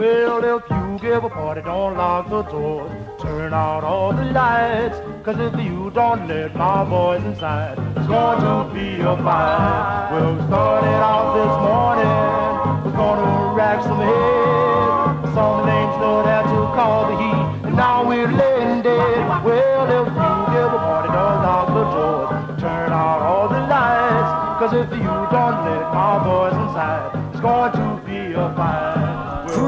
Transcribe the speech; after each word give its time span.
Well, 0.00 0.42
if 0.56 0.62
you 0.70 0.98
give 0.98 1.24
a 1.24 1.28
party, 1.28 1.60
don't 1.60 1.94
lock 1.94 2.30
the 2.30 2.40
doors. 2.44 2.90
Turn 3.20 3.52
out 3.52 3.84
all 3.84 4.14
the 4.14 4.24
lights. 4.32 4.98
Cause 5.22 5.38
if 5.38 5.54
you 5.62 5.90
don't 5.90 6.26
let 6.26 6.56
my 6.56 6.84
boys 6.84 7.22
inside, 7.22 7.76
it's 7.94 8.06
going 8.06 8.40
to 8.40 8.72
be 8.72 9.02
a 9.02 9.14
fight. 9.18 10.08
Well, 10.10 10.36
we 10.36 10.42
started 10.46 11.00
out 11.04 11.28
this 11.36 11.54
morning. 11.68 12.16
We're 12.82 12.96
gonna 12.96 13.54
rack 13.54 13.82
some 13.82 14.00
heads. 14.00 15.34
Some 15.34 15.66
names 15.66 15.94
know 16.00 16.24
how 16.24 16.42
to 16.48 16.69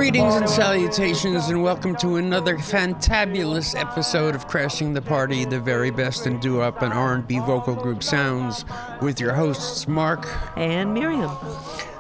Greetings 0.03 0.35
and 0.35 0.51
salutations, 0.51 1.49
and 1.49 1.63
welcome 1.63 1.95
to 1.99 2.17
another 2.17 2.59
fantabulous 2.59 3.79
episode 3.81 4.35
of 4.35 4.49
Crashing 4.49 4.95
the 4.95 5.01
Party, 5.01 5.45
the 5.45 5.61
very 5.61 5.93
best 5.93 6.27
in 6.27 6.41
doo-wop 6.41 6.83
and 6.83 6.93
R&B 6.93 7.39
vocal 7.39 7.77
group 7.77 8.03
sounds, 8.03 8.65
with 9.01 9.21
your 9.21 9.33
hosts 9.33 9.87
Mark 9.87 10.29
and 10.57 10.93
Miriam. 10.93 11.31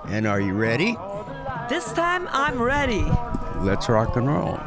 And 0.08 0.26
are 0.26 0.40
you 0.40 0.52
ready? 0.52 0.96
This 1.68 1.92
time 1.92 2.26
I'm 2.32 2.60
ready. 2.60 3.04
Let's 3.60 3.88
rock 3.88 4.16
and 4.16 4.26
roll. 4.26 4.58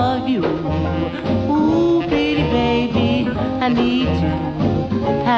Love 0.00 0.28
you. 0.28 0.44
Ooh, 1.50 2.02
pretty 2.08 2.44
baby, 2.60 3.30
I 3.64 3.68
need 3.68 4.12
you. 4.24 4.34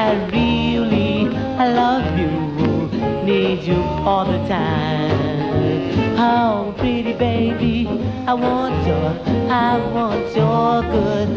I 0.03 0.07
really, 0.33 1.29
I 1.63 1.65
love 1.83 2.07
you. 2.21 2.33
Need 3.29 3.61
you 3.71 3.81
all 4.09 4.25
the 4.25 4.41
time. 4.49 6.19
Oh, 6.19 6.75
pretty 6.79 7.13
baby, 7.13 7.87
I 8.27 8.35
want 8.35 8.77
your, 8.89 9.09
I 9.69 9.73
want 9.95 10.27
your 10.39 10.83
good 10.95 11.29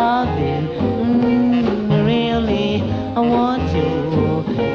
loving. 0.00 0.66
Mm, 1.08 2.06
really, 2.10 2.82
I 3.20 3.22
want 3.36 3.68
you. 3.78 3.90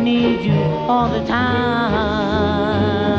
Need 0.02 0.40
you 0.50 0.60
all 0.92 1.08
the 1.18 1.24
time. 1.28 3.11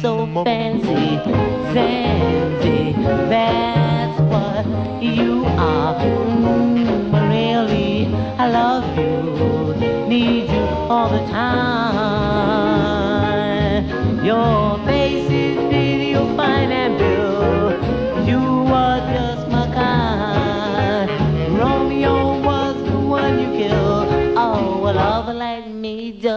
So 0.00 0.26
fancy, 0.44 1.18
fancy. 1.74 2.92
That's 3.28 4.20
what 4.20 4.64
you 5.02 5.44
are. 5.44 5.94
Mm, 5.96 7.12
really, 7.28 8.06
I 8.38 8.48
love 8.48 8.84
you, 8.98 9.74
need 10.08 10.48
you 10.50 10.64
all 10.88 11.08
the 11.10 11.24
time. 11.30 12.22
Your 14.24 14.78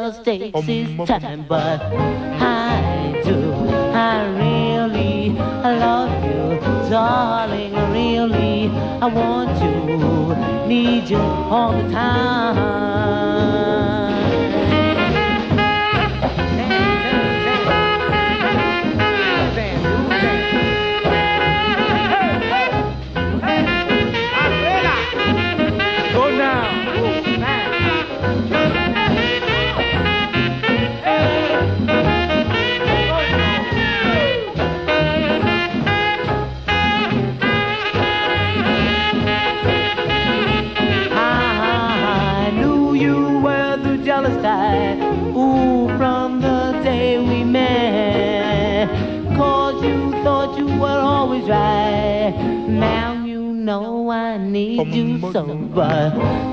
just 0.05 0.23
takes 0.23 0.61
his 0.61 1.07
time, 1.07 1.45
but 1.47 1.81
I 1.81 3.21
do. 3.25 3.53
I 3.91 4.27
really 4.37 5.29
love 5.29 6.13
you, 6.23 6.59
darling. 6.91 7.73
Really, 7.91 8.69
I 9.01 9.07
want 9.07 9.57
you, 9.63 10.67
need 10.67 11.09
you 11.09 11.17
all 11.17 11.71
the 11.71 11.89
time. 11.91 12.85
do 54.91 55.19
so, 55.31 55.43
but 55.73 56.09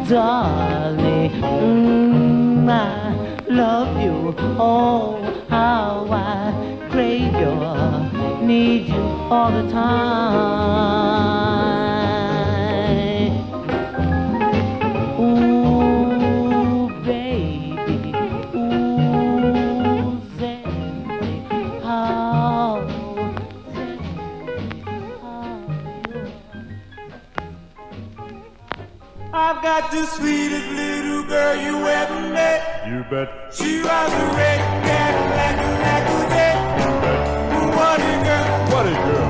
darling, 0.09 1.31
mm, 1.31 2.71
I 2.71 3.45
love 3.49 4.01
you. 4.03 4.35
Oh, 4.59 5.19
how 5.49 6.07
I 6.11 6.53
crave 6.91 7.33
you, 7.35 8.47
need 8.47 8.89
you 8.89 9.03
all 9.31 9.51
the 9.51 9.71
time. 9.71 11.72
not 29.73 29.91
the 29.91 30.05
sweetest 30.05 30.69
little 30.73 31.23
girl 31.23 31.57
you 31.57 31.75
ever 31.89 32.21
met. 32.29 32.87
You 32.87 33.05
bet. 33.11 33.29
She 33.51 33.81
was 33.81 34.13
a 34.13 34.27
red 34.37 34.61
Cadillac, 34.87 35.57
like 35.87 36.09
a 36.13 36.29
day. 36.37 36.55
You 36.81 36.91
bet. 37.05 37.21
What 37.79 38.01
a 38.01 38.15
girl. 38.29 38.47
What 38.73 38.87
a 38.87 38.97
girl. 39.07 39.22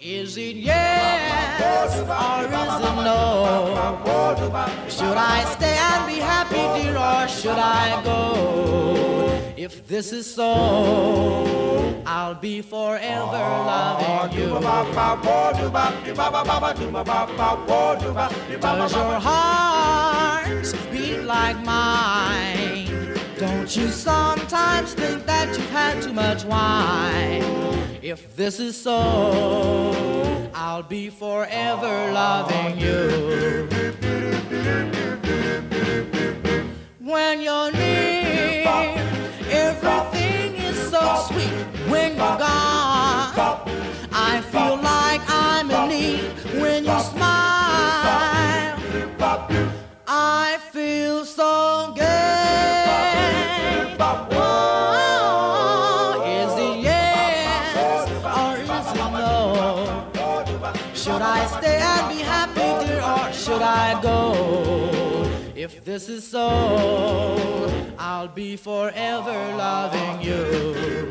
Is 0.00 0.36
it 0.36 0.56
yes 0.56 1.98
or 1.98 2.44
is 2.44 2.74
it 2.78 2.96
no? 3.04 3.24
Should 4.90 5.16
I 5.16 5.44
stay 5.56 5.76
and 5.78 6.06
be 6.06 6.18
happy, 6.20 6.82
dear, 6.82 6.98
or 6.98 7.26
should 7.26 7.56
I 7.58 8.02
go? 8.04 9.13
If 9.64 9.88
this 9.88 10.12
is 10.12 10.26
so, 10.30 12.02
I'll 12.04 12.34
be 12.34 12.60
forever 12.60 13.44
loving 13.70 14.38
you. 14.38 14.48
Does 18.60 18.92
your 18.92 19.20
heart 19.20 20.76
beat 20.92 21.22
like 21.22 21.58
mine? 21.64 23.16
Don't 23.38 23.74
you 23.74 23.88
sometimes 23.88 24.92
think 24.92 25.24
that 25.24 25.48
you've 25.56 25.70
had 25.70 26.02
too 26.02 26.12
much 26.12 26.44
wine? 26.44 27.42
If 28.02 28.36
this 28.36 28.60
is 28.60 28.78
so, 28.78 30.50
I'll 30.54 30.82
be 30.82 31.08
forever 31.08 32.12
loving 32.12 32.78
you. 32.78 33.66
When 37.00 37.40
you're 37.40 37.72
near 37.72 38.04
so 40.94 41.26
sweet 41.26 41.50
when 41.90 42.10
you're 42.10 42.38
gone. 42.38 43.34
I 44.12 44.40
feel 44.52 44.76
If 65.76 65.84
this 65.84 66.08
is 66.08 66.24
so, 66.24 67.68
I'll 67.98 68.28
be 68.28 68.54
forever 68.56 69.32
loving 69.56 70.22
you. 70.22 71.04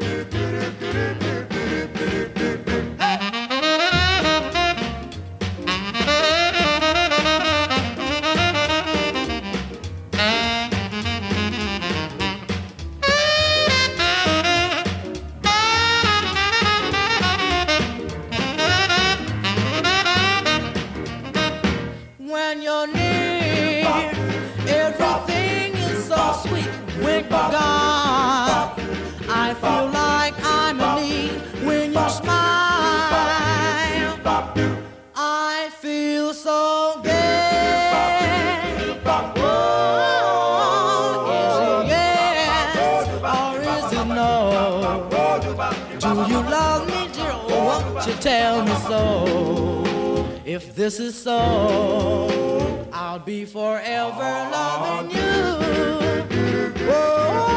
this 50.83 50.99
is 50.99 51.15
so, 51.15 52.89
I'll 52.91 53.17
be 53.17 53.45
forever 53.45 54.49
loving 54.51 55.11
you. 55.11 56.85
Whoa. 56.85 57.52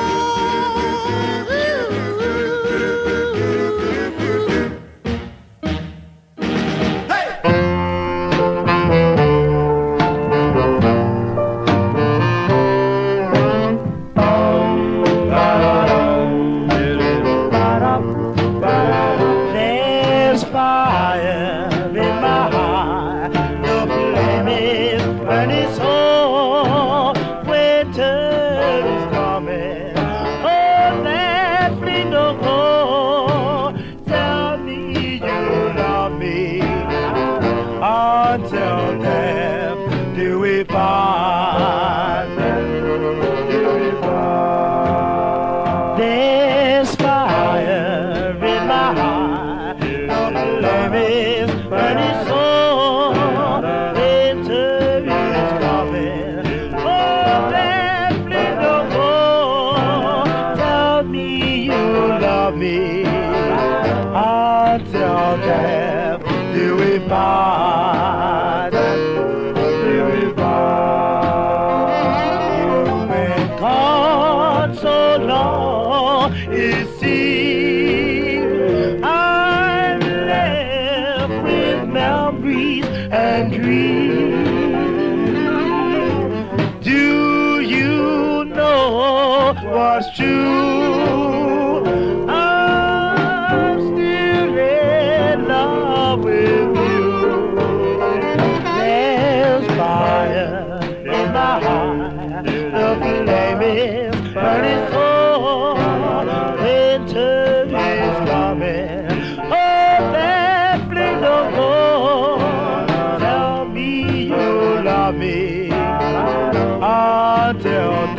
Law. 76.45 77.15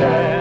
Until 0.00 0.37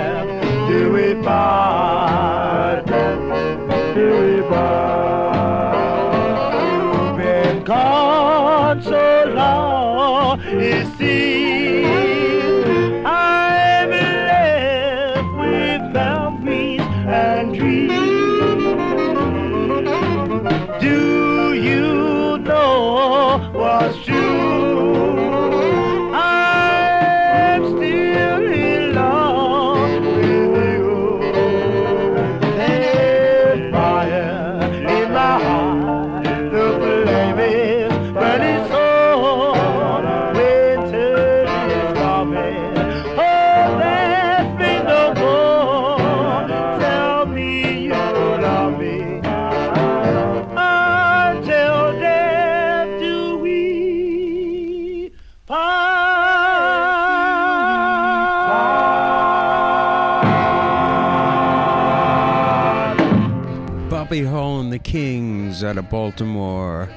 Kings 65.57 65.63
out 65.63 65.77
of 65.77 65.89
Baltimore, 65.89 66.87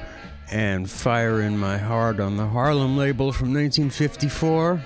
and 0.51 0.87
Fire 0.87 1.41
in 1.41 1.57
My 1.57 1.79
Heart 1.79 2.19
on 2.19 2.37
the 2.37 2.45
Harlem 2.45 2.95
label 2.95 3.31
from 3.31 3.53
1954. 3.53 4.79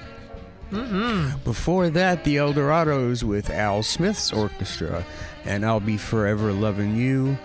Mm-hmm. 0.71 1.39
Before 1.43 1.89
that, 1.89 2.23
the 2.23 2.37
Eldorados 2.37 3.23
with 3.23 3.49
Al 3.49 3.83
Smith's 3.83 4.31
orchestra, 4.31 5.03
and 5.43 5.65
I'll 5.65 5.81
Be 5.81 5.97
Forever 5.97 6.53
Loving 6.53 6.95
You 6.95 7.37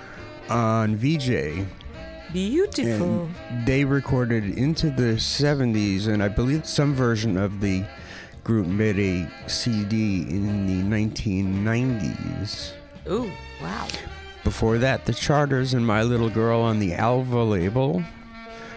on 0.48 0.94
Vee-Jay. 0.94 1.66
Beautiful. 2.32 3.28
And 3.48 3.66
they 3.66 3.84
recorded 3.84 4.56
into 4.56 4.90
the 4.90 5.16
70s, 5.16 6.06
and 6.06 6.22
I 6.22 6.28
believe 6.28 6.64
some 6.64 6.94
version 6.94 7.36
of 7.36 7.60
the 7.60 7.84
group 8.44 8.68
made 8.68 9.00
a 9.00 9.48
CD 9.48 10.22
in 10.22 10.66
the 10.68 10.96
1990s. 10.96 12.72
Ooh, 13.08 13.32
wow. 13.60 13.88
Before 14.44 14.78
that, 14.78 15.04
the 15.04 15.12
Charters 15.12 15.74
and 15.74 15.86
My 15.86 16.02
Little 16.02 16.30
Girl 16.30 16.60
on 16.60 16.78
the 16.78 16.94
Alva 16.94 17.42
label 17.44 18.02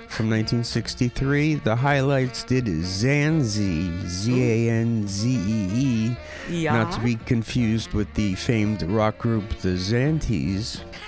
from 0.10 0.30
1963. 0.30 1.56
The 1.56 1.78
highlights 1.78 2.44
did 2.44 2.66
Zanzi, 2.66 4.06
Z 4.06 4.68
A 4.68 4.70
N 4.70 5.08
Z 5.08 5.30
E 5.30 6.18
E, 6.50 6.64
not 6.66 6.92
to 6.94 7.00
be 7.00 7.16
confused 7.16 7.94
with 7.94 8.14
the 8.14 8.36
famed 8.36 8.84
rock 8.84 9.18
group 9.18 9.50
the 9.62 9.70
Zantes. 9.70 10.82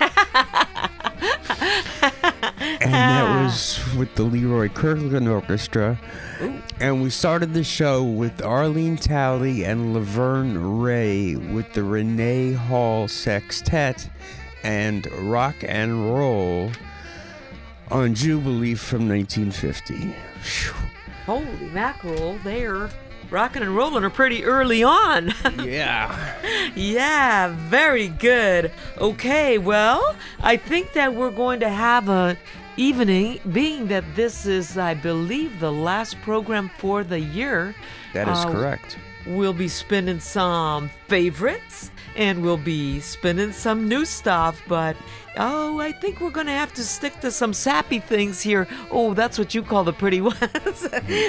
and 2.80 2.92
that 2.92 3.42
was 3.42 3.78
with 3.96 4.14
the 4.14 4.22
Leroy 4.22 4.68
Kirkland 4.68 5.28
Orchestra. 5.28 6.00
And 6.80 7.02
we 7.02 7.10
started 7.10 7.54
the 7.54 7.64
show 7.64 8.02
with 8.02 8.42
Arlene 8.42 8.96
Talley 8.96 9.64
and 9.64 9.94
Laverne 9.94 10.80
Ray 10.80 11.36
with 11.36 11.72
the 11.72 11.84
Renee 11.84 12.52
Hall 12.52 13.08
Sextet 13.08 14.10
and 14.66 15.06
Rock 15.12 15.54
and 15.62 16.12
Roll 16.12 16.72
on 17.88 18.14
Jubilee 18.16 18.74
from 18.74 19.08
1950. 19.08 20.12
Phew. 20.42 20.72
Holy 21.24 21.70
mackerel, 21.72 22.36
they're 22.42 22.90
rocking 23.30 23.62
and 23.62 23.76
rolling 23.76 24.02
are 24.02 24.10
pretty 24.10 24.44
early 24.44 24.82
on. 24.82 25.32
Yeah. 25.62 26.72
yeah, 26.74 27.54
very 27.68 28.08
good. 28.08 28.72
Okay, 28.98 29.58
well, 29.58 30.16
I 30.42 30.56
think 30.56 30.92
that 30.94 31.14
we're 31.14 31.30
going 31.30 31.60
to 31.60 31.68
have 31.68 32.08
a 32.08 32.36
evening, 32.76 33.38
being 33.52 33.86
that 33.88 34.04
this 34.16 34.46
is, 34.46 34.76
I 34.76 34.94
believe, 34.94 35.60
the 35.60 35.72
last 35.72 36.20
program 36.22 36.70
for 36.78 37.04
the 37.04 37.20
year. 37.20 37.74
That 38.14 38.28
is 38.28 38.38
Uh, 38.38 38.50
correct. 38.50 38.98
We'll 39.26 39.52
be 39.52 39.68
spinning 39.68 40.20
some 40.20 40.90
favorites 41.08 41.90
and 42.16 42.42
we'll 42.42 42.56
be 42.56 42.98
spinning 43.00 43.52
some 43.52 43.88
new 43.88 44.04
stuff, 44.04 44.60
but 44.66 44.96
oh, 45.36 45.78
I 45.78 45.92
think 45.92 46.20
we're 46.20 46.30
gonna 46.30 46.52
have 46.52 46.72
to 46.74 46.82
stick 46.82 47.20
to 47.20 47.30
some 47.30 47.52
sappy 47.52 47.98
things 47.98 48.40
here. 48.40 48.66
Oh, 48.90 49.14
that's 49.14 49.38
what 49.38 49.54
you 49.54 49.62
call 49.62 49.84
the 49.84 49.92
pretty 49.92 50.20
ones. 50.22 50.88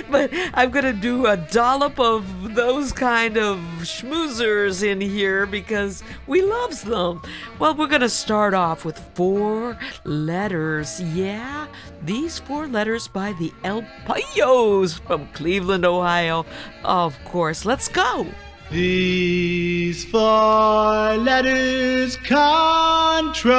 but 0.09 0.31
I'm 0.53 0.71
gonna 0.71 0.93
do 0.93 1.27
a 1.27 1.37
dollop 1.37 1.99
of 1.99 2.55
those 2.55 2.93
kind 2.93 3.37
of 3.37 3.57
schmoozers 3.81 4.81
in 4.81 5.01
here 5.01 5.45
because 5.45 6.03
we 6.25 6.41
loves 6.41 6.83
them. 6.83 7.21
Well, 7.59 7.75
we're 7.75 7.87
gonna 7.87 8.09
start 8.09 8.53
off 8.53 8.85
with 8.85 8.97
four 9.13 9.77
letters. 10.05 11.01
Yeah, 11.01 11.67
these 12.03 12.39
four 12.39 12.67
letters 12.67 13.07
by 13.07 13.33
the 13.33 13.53
El 13.63 13.85
Pollos 14.05 14.99
from 14.99 15.27
Cleveland, 15.33 15.85
Ohio. 15.85 16.45
Of 16.83 17.21
course, 17.25 17.65
let's 17.65 17.87
go. 17.89 18.25
These 18.69 20.03
four 20.03 21.15
letters 21.15 22.17
control 22.17 23.55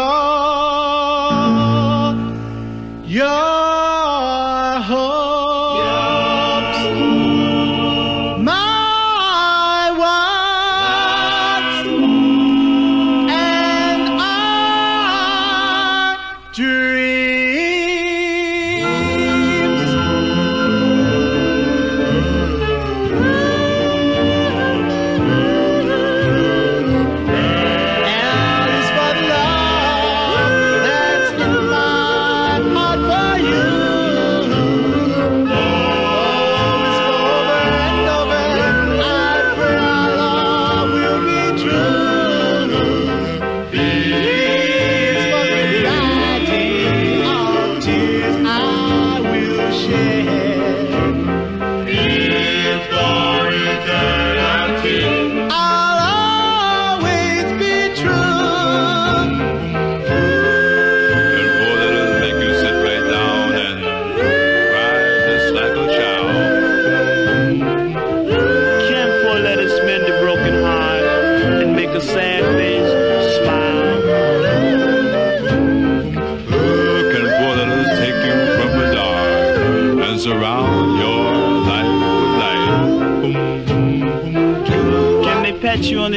your 3.06 4.07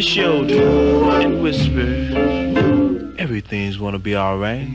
his 0.01 0.10
shoulder 0.10 0.63
and 1.22 1.43
whisper, 1.43 1.86
Everything's 3.20 3.77
gonna 3.77 4.00
be 4.00 4.17
alright. 4.17 4.67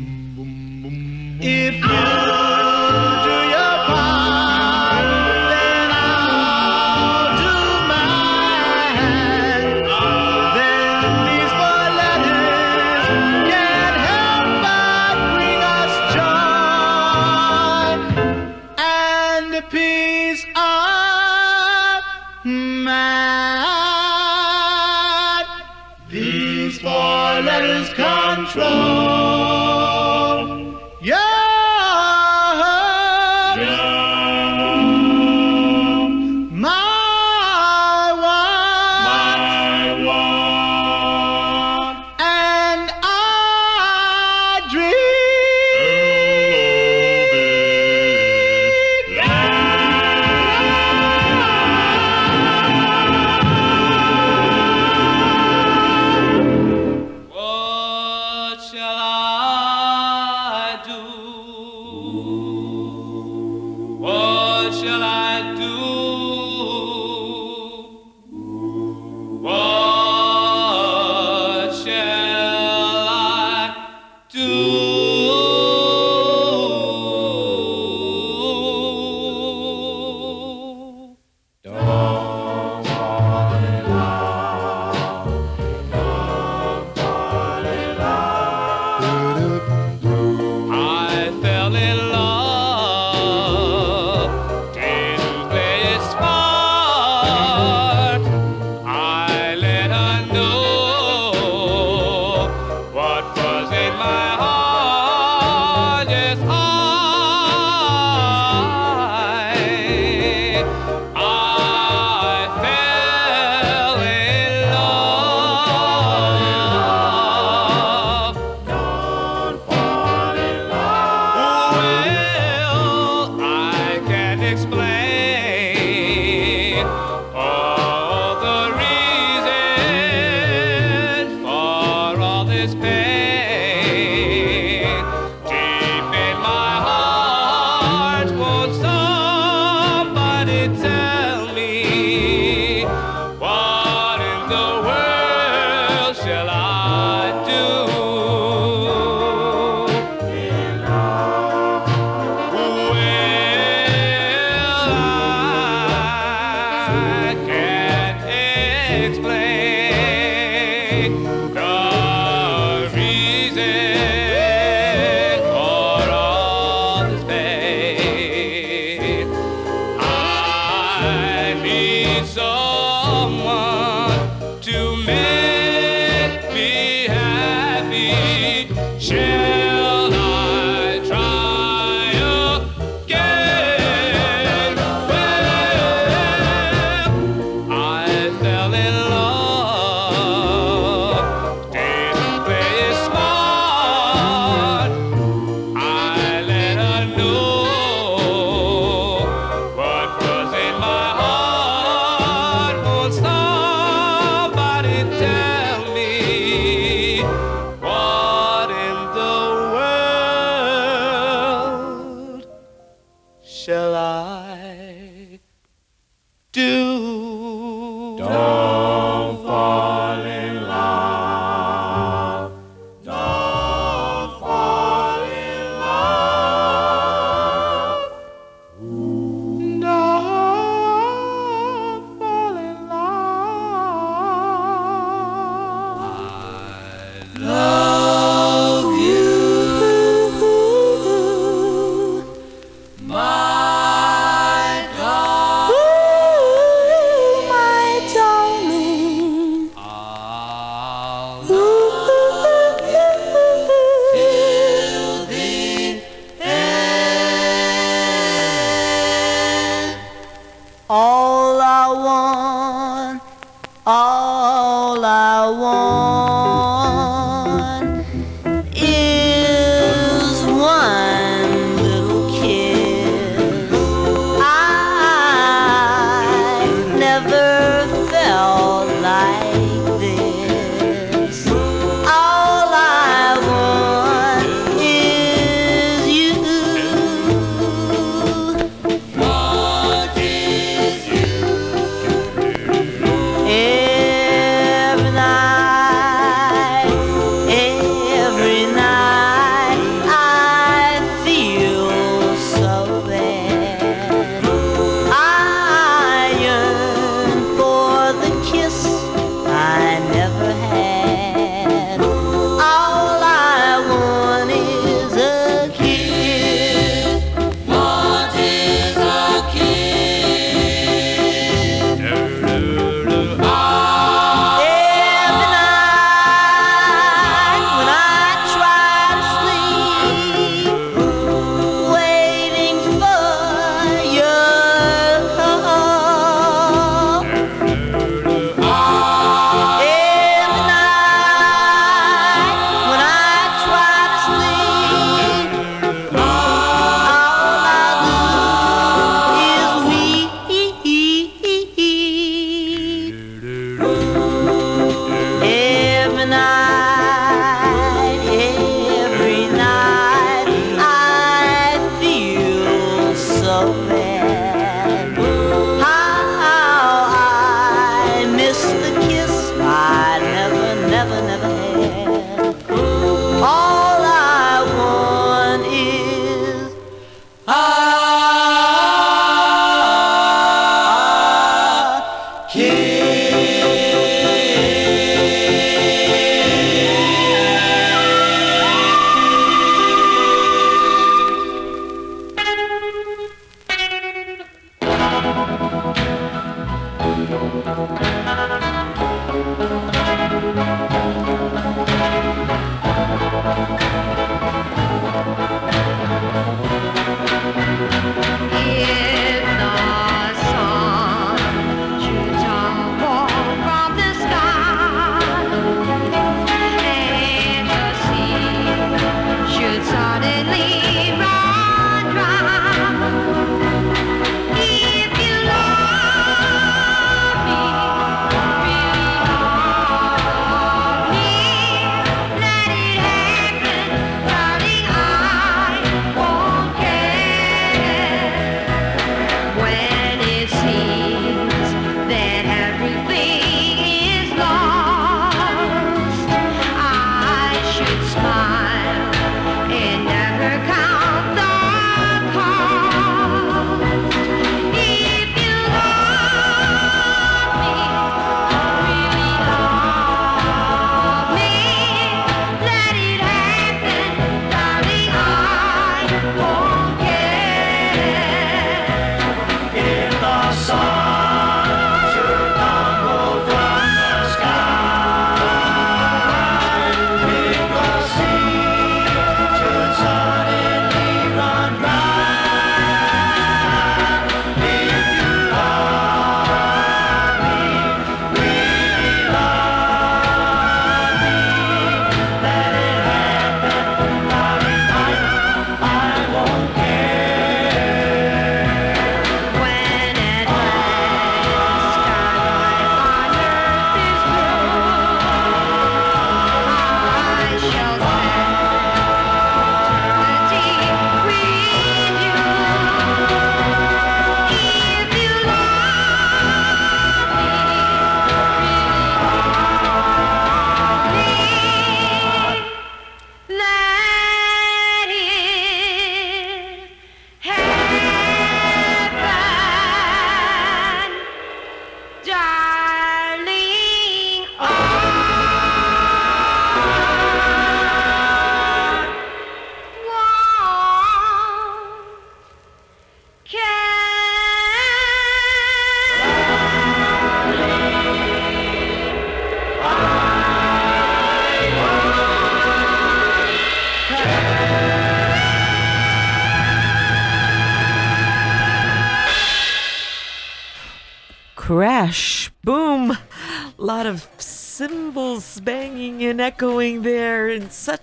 If 1.40 1.74
you 1.74 2.45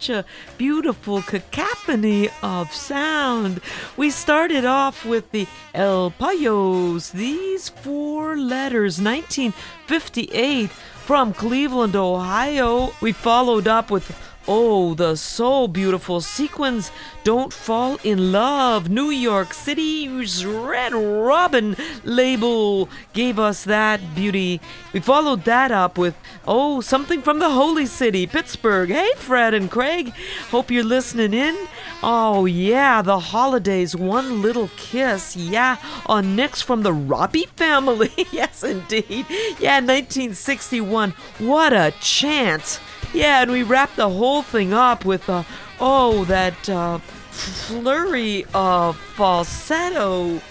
such 0.04 0.10
a 0.10 0.26
beautiful 0.58 1.22
cacophony 1.22 2.28
of 2.42 2.74
sound. 2.74 3.62
We 3.96 4.10
started 4.10 4.66
off 4.66 5.06
with 5.06 5.32
the 5.32 5.48
El 5.74 6.12
Pollos, 6.12 7.12
these 7.12 7.70
four 7.70 8.36
letters, 8.36 9.00
1958 9.02 10.70
from 10.70 11.34
Cleveland, 11.34 11.96
Ohio. 11.96 12.92
We 13.02 13.14
followed 13.14 13.66
up 13.66 13.90
with 13.90 14.12
Oh, 14.46 14.94
the 14.94 15.16
so 15.16 15.70
beautiful 15.70 16.20
sequins. 16.20 16.92
Don't 17.24 17.54
fall 17.54 17.98
in 18.04 18.34
love. 18.34 18.90
New 18.90 19.10
York 19.10 19.54
City's 19.54 20.46
Red 20.46 20.94
Robin 20.94 21.78
label 22.04 22.90
gave 23.14 23.40
us 23.40 23.64
that 23.64 24.02
beauty. 24.14 24.60
We 24.92 25.00
followed 25.00 25.46
that 25.46 25.72
up 25.72 25.98
with, 25.98 26.16
oh, 26.46 26.82
something 26.82 27.22
from 27.22 27.40
the 27.40 27.52
holy 27.52 27.86
city, 27.86 28.28
Pittsburgh. 28.28 28.90
Hey, 28.90 29.12
Fred 29.16 29.54
and 29.54 29.72
Craig. 29.72 30.14
Hope 30.52 30.70
you're 30.70 30.84
listening 30.84 31.34
in. 31.34 31.56
Oh, 32.04 32.46
yeah, 32.46 33.02
the 33.02 33.20
holidays, 33.20 33.96
one 33.96 34.42
little 34.42 34.70
kiss. 34.76 35.38
Yeah, 35.38 35.78
on 36.06 36.36
next 36.36 36.64
from 36.64 36.84
the 36.84 36.92
Robbie 36.92 37.48
family. 37.56 38.12
yes, 38.34 38.62
indeed. 38.62 39.26
Yeah, 39.58 39.80
1961. 39.80 41.12
What 41.40 41.72
a 41.72 41.94
chance. 42.02 42.82
Yeah, 43.14 43.44
and 43.44 43.52
we 43.52 43.64
wrapped 43.64 43.96
the 43.96 44.10
whole 44.10 44.42
thing 44.42 44.74
up 44.74 45.06
with, 45.06 45.30
uh, 45.30 45.44
oh, 45.80 46.26
that 46.26 46.68
uh, 46.68 46.98
flurry 46.98 48.46
of 48.54 48.98
falsetto. 48.98 50.42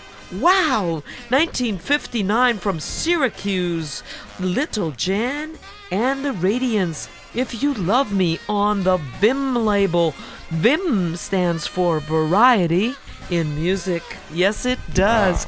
Wow, 0.40 1.02
1959 1.28 2.58
from 2.58 2.80
Syracuse, 2.80 4.02
Little 4.40 4.92
Jan 4.92 5.58
and 5.90 6.24
the 6.24 6.30
Radiants. 6.30 7.08
If 7.34 7.62
You 7.62 7.74
Love 7.74 8.12
Me 8.12 8.38
on 8.48 8.82
the 8.82 8.98
VIM 9.20 9.54
label. 9.54 10.14
VIM 10.50 11.16
stands 11.16 11.66
for 11.66 11.98
Variety 12.00 12.94
in 13.30 13.54
Music. 13.54 14.02
Yes, 14.32 14.66
it 14.66 14.78
does. 14.92 15.46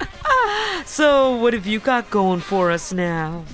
Wow. 0.00 0.82
so, 0.86 1.36
what 1.36 1.54
have 1.54 1.66
you 1.66 1.80
got 1.80 2.10
going 2.10 2.40
for 2.40 2.70
us 2.70 2.92
now? 2.92 3.44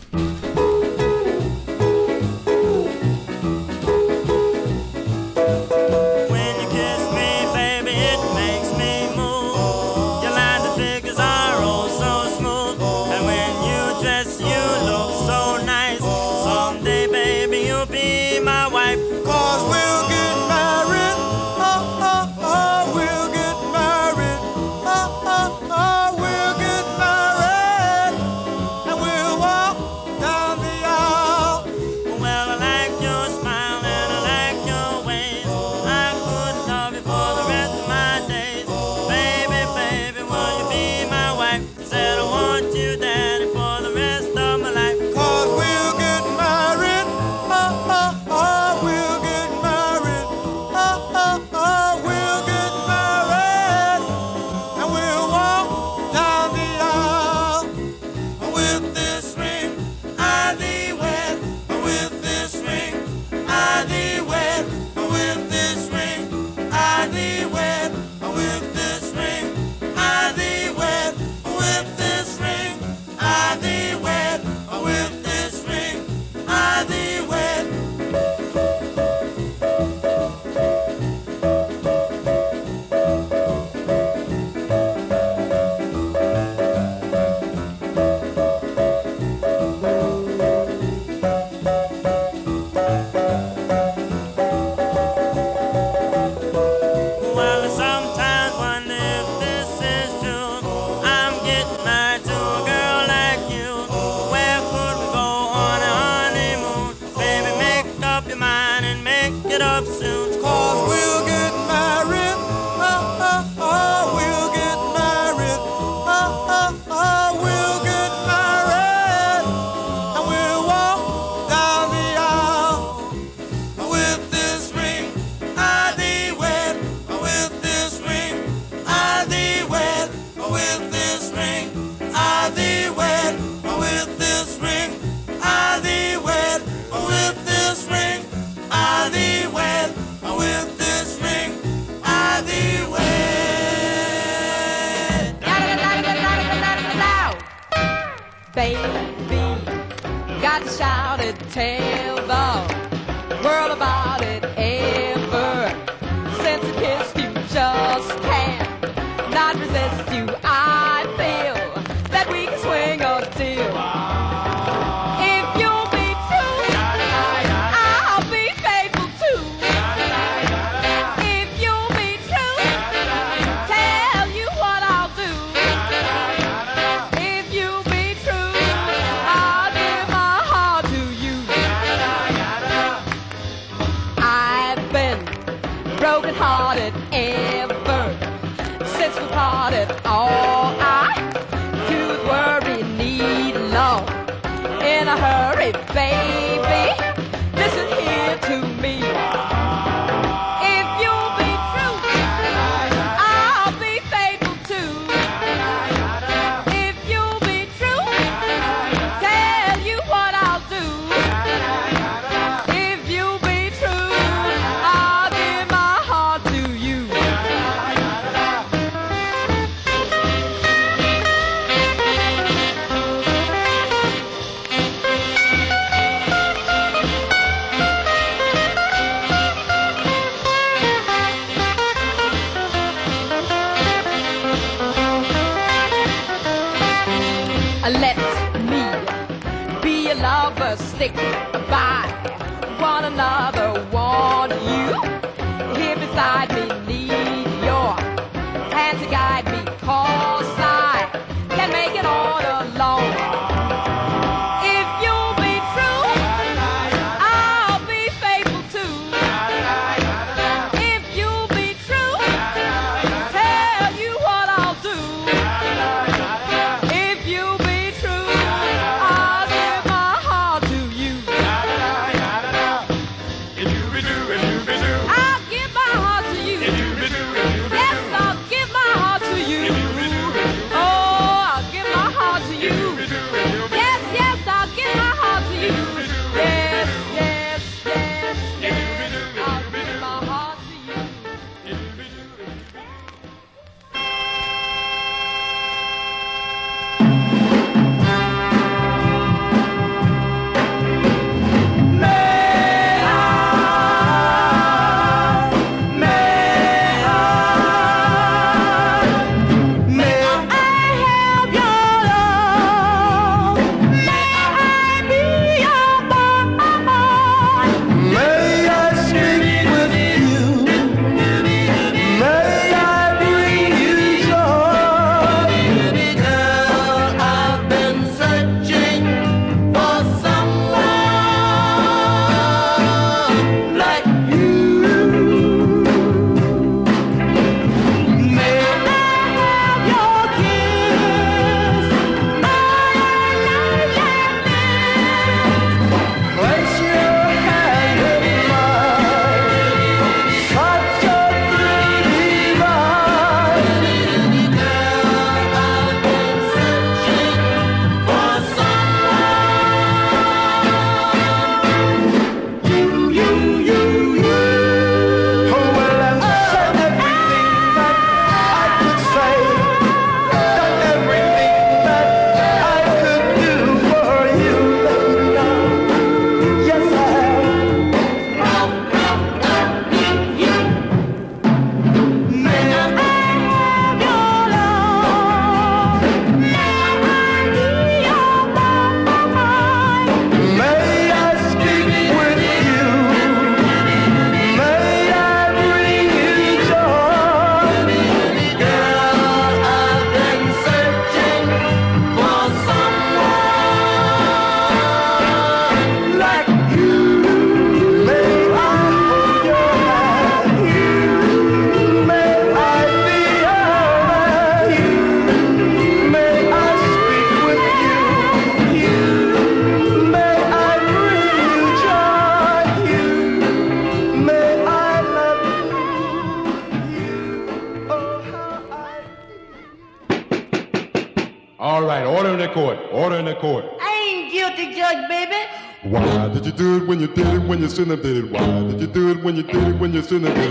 sooner. 440.04 440.30
Well, 440.30 440.46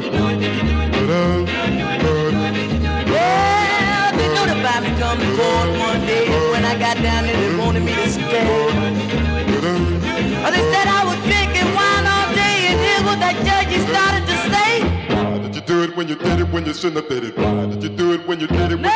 they 4.18 4.30
know 4.32 4.46
the 5.16 5.28
court 5.38 5.70
one 5.78 6.02
day. 6.08 6.26
When 6.52 6.66
I 6.66 6.76
got 6.78 6.98
down 6.98 7.24
there, 7.26 7.38
they 7.38 7.56
wanted 7.58 7.84
me 7.84 7.94
to 7.94 8.10
stand. 8.10 8.98
They 10.54 10.64
said 10.72 10.88
I 10.88 11.04
was 11.06 11.18
drinking 11.26 11.70
wine 11.74 12.06
all 12.06 12.30
day, 12.36 12.68
and 12.70 12.80
here's 12.80 13.04
what 13.04 13.20
that 13.20 13.36
judge 13.46 13.74
started 13.90 14.26
to 14.30 14.36
say. 14.54 14.72
Why 15.16 15.38
did 15.40 15.56
you 15.56 15.62
do 15.62 15.84
it 15.84 15.96
when 15.96 16.08
you 16.08 16.16
did 16.16 16.40
it 16.40 16.50
when 16.52 16.66
you 16.66 16.74
shouldn't 16.74 17.02
have 17.02 17.10
did 17.10 17.24
it? 17.24 17.38
Why 17.38 17.66
did 17.66 17.82
you 17.84 17.90
do 17.90 18.14
it 18.14 18.26
when 18.28 18.40
you 18.40 18.48
did 18.48 18.72
it? 18.72 18.80
When 18.80 18.93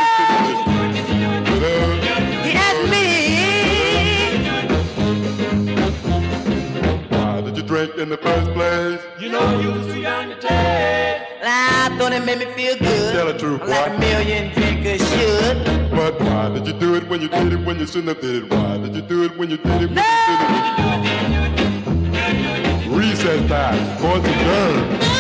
money 12.19 12.35
made 12.35 12.47
me 12.47 12.53
feel 12.53 12.77
good. 12.77 13.13
Tell 13.13 13.27
the 13.27 13.37
truth, 13.37 13.59
boy. 13.61 13.67
Like 13.67 13.95
a 13.95 13.99
million 13.99 14.53
drinkers 14.53 15.09
should. 15.09 15.91
But 15.91 16.19
why 16.19 16.49
did 16.49 16.67
you 16.67 16.73
do 16.73 16.95
it 16.95 17.07
when 17.07 17.21
you 17.21 17.29
did 17.29 17.53
it 17.53 17.65
when 17.65 17.79
you 17.79 17.87
shouldn't 17.87 18.07
have 18.07 18.21
did 18.21 18.43
it? 18.43 18.49
Why 18.49 18.77
did 18.77 18.95
you 18.95 19.01
do 19.01 19.23
it 19.23 19.37
when 19.37 19.49
you 19.49 19.57
did 19.57 19.81
it 19.83 19.87
when 19.87 19.95
no! 19.95 20.01
you 20.01 20.07
shouldn't 20.25 21.31
have 21.31 21.55
did 21.55 22.91
it? 22.91 22.97
Recess 22.97 23.49
time, 23.49 24.01
going 24.01 24.23
to 24.23 24.29
learn. 24.29 25.16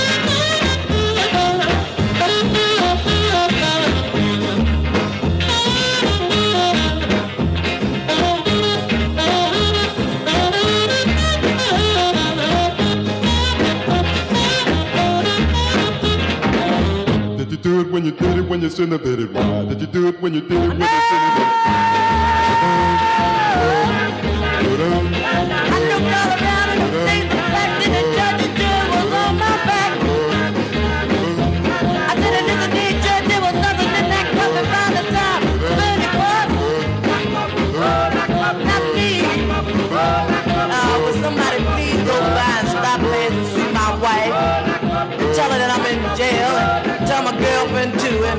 in 18.79 18.89
the? 18.91 18.97
Did 18.97 19.81
you 19.81 19.87
do 19.87 20.07
it 20.07 20.21
when 20.21 20.33
you 20.33 20.41
did 20.41 20.51
it 20.51 20.67
when 20.67 20.79
you 20.79 20.85
did 20.85 21.91
it? 21.93 21.96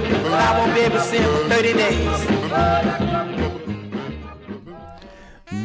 I 0.05 0.59
won't 0.59 0.75
be 0.75 0.81
able 0.81 0.97
to 0.97 1.03
simp 1.03 1.53
30 1.53 1.73
days. 1.73 2.27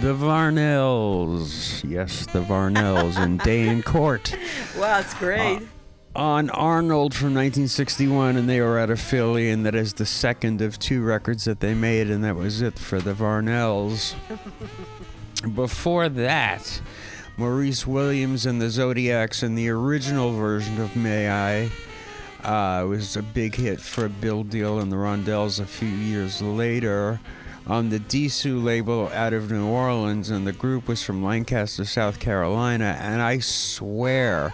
The 0.01 0.13
Varnells. 0.13 1.83
Yes, 1.89 2.25
the 2.25 2.41
Varnells 2.41 3.17
and 3.17 3.39
Day 3.39 3.67
in 3.67 3.83
Court. 3.83 4.35
Wow, 4.77 4.99
it's 4.99 5.13
great. 5.13 5.57
Uh, 5.57 5.65
on 6.15 6.49
Arnold 6.49 7.13
from 7.13 7.27
1961, 7.27 8.37
and 8.37 8.49
they 8.49 8.59
were 8.59 8.79
out 8.79 8.89
of 8.89 8.99
Philly, 8.99 9.49
and 9.49 9.65
that 9.65 9.75
is 9.75 9.93
the 9.93 10.05
second 10.05 10.61
of 10.61 10.77
two 10.79 11.03
records 11.03 11.45
that 11.45 11.59
they 11.59 11.73
made, 11.73 12.09
and 12.09 12.23
that 12.23 12.35
was 12.35 12.61
it 12.61 12.77
for 12.77 12.99
the 12.99 13.13
Varnells. 13.13 14.15
Before 15.55 16.09
that, 16.09 16.81
Maurice 17.37 17.87
Williams 17.87 18.45
and 18.45 18.61
the 18.61 18.69
Zodiacs 18.69 19.41
and 19.43 19.57
the 19.57 19.69
original 19.69 20.33
version 20.33 20.79
of 20.81 20.95
May 20.95 21.29
I. 21.29 21.71
Uh, 22.43 22.81
it 22.83 22.87
was 22.87 23.15
a 23.15 23.21
big 23.23 23.55
hit 23.55 23.79
for 23.79 24.09
Bill 24.09 24.43
Deal 24.43 24.79
and 24.79 24.91
the 24.91 24.97
Rondells 24.97 25.59
a 25.59 25.65
few 25.65 25.87
years 25.87 26.41
later 26.41 27.19
on 27.65 27.89
the 27.89 27.99
Dee-Su 27.99 28.59
label 28.59 29.07
out 29.13 29.31
of 29.31 29.49
New 29.49 29.65
Orleans, 29.65 30.29
and 30.29 30.45
the 30.45 30.51
group 30.51 30.89
was 30.89 31.01
from 31.01 31.23
Lancaster, 31.23 31.85
South 31.85 32.19
Carolina. 32.19 32.97
And 32.99 33.21
I 33.21 33.39
swear 33.39 34.53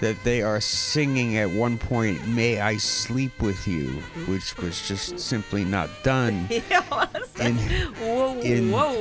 that 0.00 0.16
they 0.24 0.42
are 0.42 0.60
singing 0.60 1.36
at 1.36 1.48
one 1.50 1.78
point, 1.78 2.26
May 2.26 2.58
I 2.60 2.76
Sleep 2.78 3.40
with 3.40 3.68
You, 3.68 3.90
which 4.26 4.56
was 4.56 4.88
just 4.88 5.20
simply 5.20 5.64
not 5.64 5.88
done 6.02 6.46
Yeah, 6.50 7.06
in, 7.38 7.56
whoa, 8.00 8.40
in- 8.40 8.72
whoa. 8.72 8.96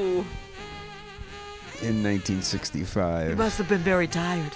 in 1.82 2.04
1965. 2.04 3.30
You 3.32 3.36
must 3.36 3.58
have 3.58 3.70
been 3.70 3.80
very 3.82 4.08
tired. 4.08 4.52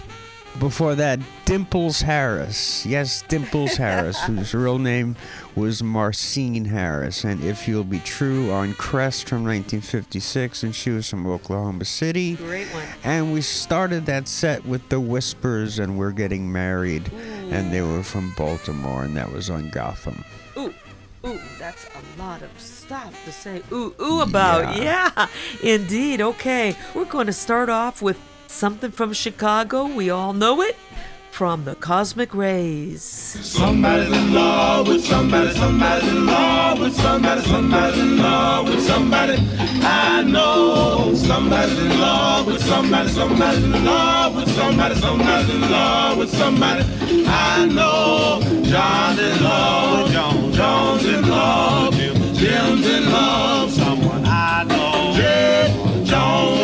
Before 0.60 0.94
that, 0.96 1.20
Dimples 1.46 2.02
Harris. 2.02 2.86
Yes, 2.86 3.24
Dimples 3.24 3.76
Harris, 3.76 4.22
whose 4.26 4.54
real 4.54 4.78
name 4.78 5.16
was 5.56 5.82
Marcine 5.82 6.66
Harris. 6.66 7.24
And 7.24 7.44
If 7.44 7.68
You'll 7.68 7.84
Be 7.84 8.00
True 8.00 8.52
on 8.52 8.74
Crest 8.76 9.28
from 9.28 9.44
1956, 9.44 10.64
and 10.64 10.76
she 10.76 10.92
was 10.92 11.10
from 11.10 11.26
Oklahoma 11.26 11.86
City. 11.86 12.36
Great 12.36 12.68
one. 12.68 12.86
And 13.04 13.34
we 13.34 13.42
started 13.42 14.06
that 14.06 14.28
set 14.28 14.66
with 14.66 14.88
The 14.90 15.00
Whispers 15.00 15.80
and 15.80 15.98
We're 15.98 16.12
Getting 16.12 16.52
Married. 16.52 17.12
And 17.14 17.74
they 17.74 17.82
were 17.82 18.04
from 18.04 18.34
Baltimore, 18.38 19.04
and 19.04 19.18
that 19.18 19.32
was 19.32 19.50
on 19.50 19.70
Gotham. 19.70 20.24
Ooh, 20.56 20.74
ooh, 21.26 21.40
that's 21.60 21.88
a 21.88 22.22
lot 22.22 22.42
of 22.44 22.50
stuff 22.60 23.14
to 23.26 23.32
say 23.32 23.64
ooh, 23.72 23.94
ooh 24.00 24.22
about. 24.22 24.78
Yeah. 24.78 25.28
indeed. 25.64 26.22
Okay, 26.22 26.76
we're 26.94 27.06
going 27.06 27.28
to 27.28 27.34
start 27.34 27.70
off 27.70 28.02
with 28.02 28.20
something 28.48 28.92
from 28.92 29.14
Chicago. 29.14 29.86
We 29.86 30.10
all 30.10 30.34
know 30.34 30.62
it 30.62 30.76
from 31.32 31.66
the 31.66 31.74
Cosmic 31.76 32.36
Rays. 32.36 33.02
Somebody's 33.02 34.12
in 34.16 34.34
love 34.34 34.88
with 34.88 35.04
somebody, 35.04 35.52
somebody's 35.54 36.08
in 36.08 36.26
love 36.28 36.80
with 36.80 36.96
somebody, 36.96 37.42
somebody's 37.42 38.00
in 38.00 38.18
love 38.18 38.70
with 38.70 38.82
somebody. 38.82 39.38
I 39.82 40.22
know 40.22 41.14
somebody's 41.16 41.80
in 41.80 42.00
love 42.00 42.46
with 42.46 42.62
somebody, 42.64 43.10
somebody's 43.10 43.64
in 43.64 43.84
love 43.84 44.36
with 44.36 44.50
somebody, 44.56 44.96
somebody's 44.96 45.50
in 45.50 45.62
love 45.62 46.18
with 46.20 46.30
somebody. 46.30 46.84
I 47.28 47.66
know 47.66 48.40
John's 48.64 49.20
in 49.20 49.44
love 49.44 50.04
with 50.04 50.14
John, 50.14 50.54
John's 50.54 51.06
in 51.06 51.28
love, 51.30 51.94
Jim's 51.96 52.88
in 52.88 53.12
love 53.12 53.66
with 53.66 53.76
someone. 53.76 54.24
I 54.26 54.64
know. 54.66 55.14
Yeah, 55.18 56.04
John's 56.04 56.63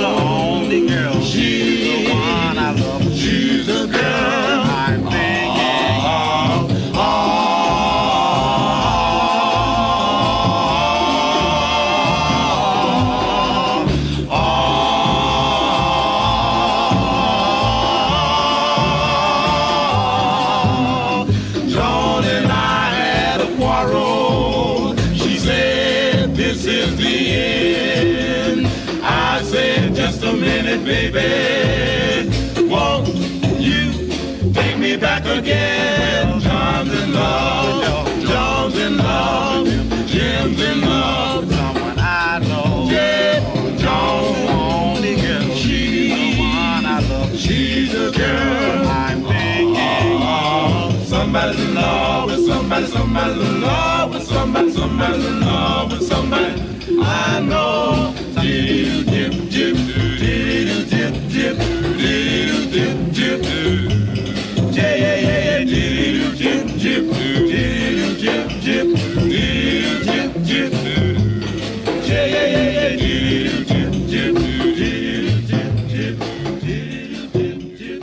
I 57.09 57.39
know. 57.41 58.13
Diddle 58.35 59.03
dip 59.03 59.33
dip, 59.49 59.75
diddle 60.21 60.83
dip 60.85 61.13
dip, 61.33 61.57
diddle 61.97 62.63
dip 62.69 62.97
dip. 63.15 63.41
Yeah 64.77 64.95
yeah 64.95 65.17
yeah 65.27 65.41
yeah, 65.47 65.61
diddle 65.65 66.31
dip 66.37 66.63
dip, 66.83 67.05
diddle 67.51 68.13
dip 68.21 68.47
dip, 68.65 68.87
diddle 69.33 69.99
dip 70.05 70.31
dip. 70.45 70.73
Yeah 72.07 72.25
yeah 72.25 72.47
yeah 72.55 72.69
yeah, 72.77 72.93
diddle 73.01 73.61
dip 73.69 73.93
dip, 74.11 74.33
diddle 74.77 75.39
dip 75.49 75.73
dip, 75.89 76.15
diddle 76.61 77.27
dip 77.33 77.59
dip. 77.79 78.01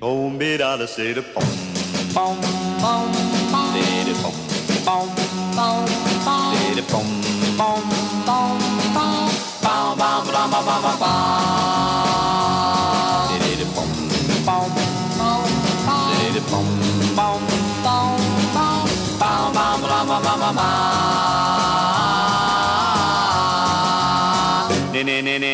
Oh, 0.00 0.30
me 0.30 0.56
da 0.56 0.76
da 0.78 0.86
say 0.86 1.12
the 1.12 1.22
pom 1.22 1.44
the 1.92 2.02
pom 2.14 2.36
bom, 2.80 3.04
bom, 4.86 5.13
bom, 6.82 7.06
bom, 7.56 7.82
bom, 8.26 8.58
bom, 8.94 9.28
bom, 9.62 9.96
bom, 9.96 10.26
bom, 10.26 10.50
bom, 10.50 10.82
bom, 10.82 10.98
bom. 10.98 11.08
say 13.28 13.56
the 13.56 13.66
pom 13.74 13.88
Bom, 14.46 14.68
bom, 15.18 15.48
bom, 15.86 16.08
say 16.18 16.30
the 16.32 16.40
pom 16.50 16.66
bom, 17.16 17.40
bom, 17.84 18.18
bom, 18.54 18.86
bom, 19.20 19.52
bom, 19.54 19.80
bom, 19.82 20.06
bom, 20.08 20.22
bom, 20.22 20.40
bom, 20.40 20.54
bom. 20.56 20.64
ne 24.92 25.02
ne 25.02 25.22
ne 25.22 25.38
ne 25.38 25.38
ne 25.38 25.38
ne 25.38 25.53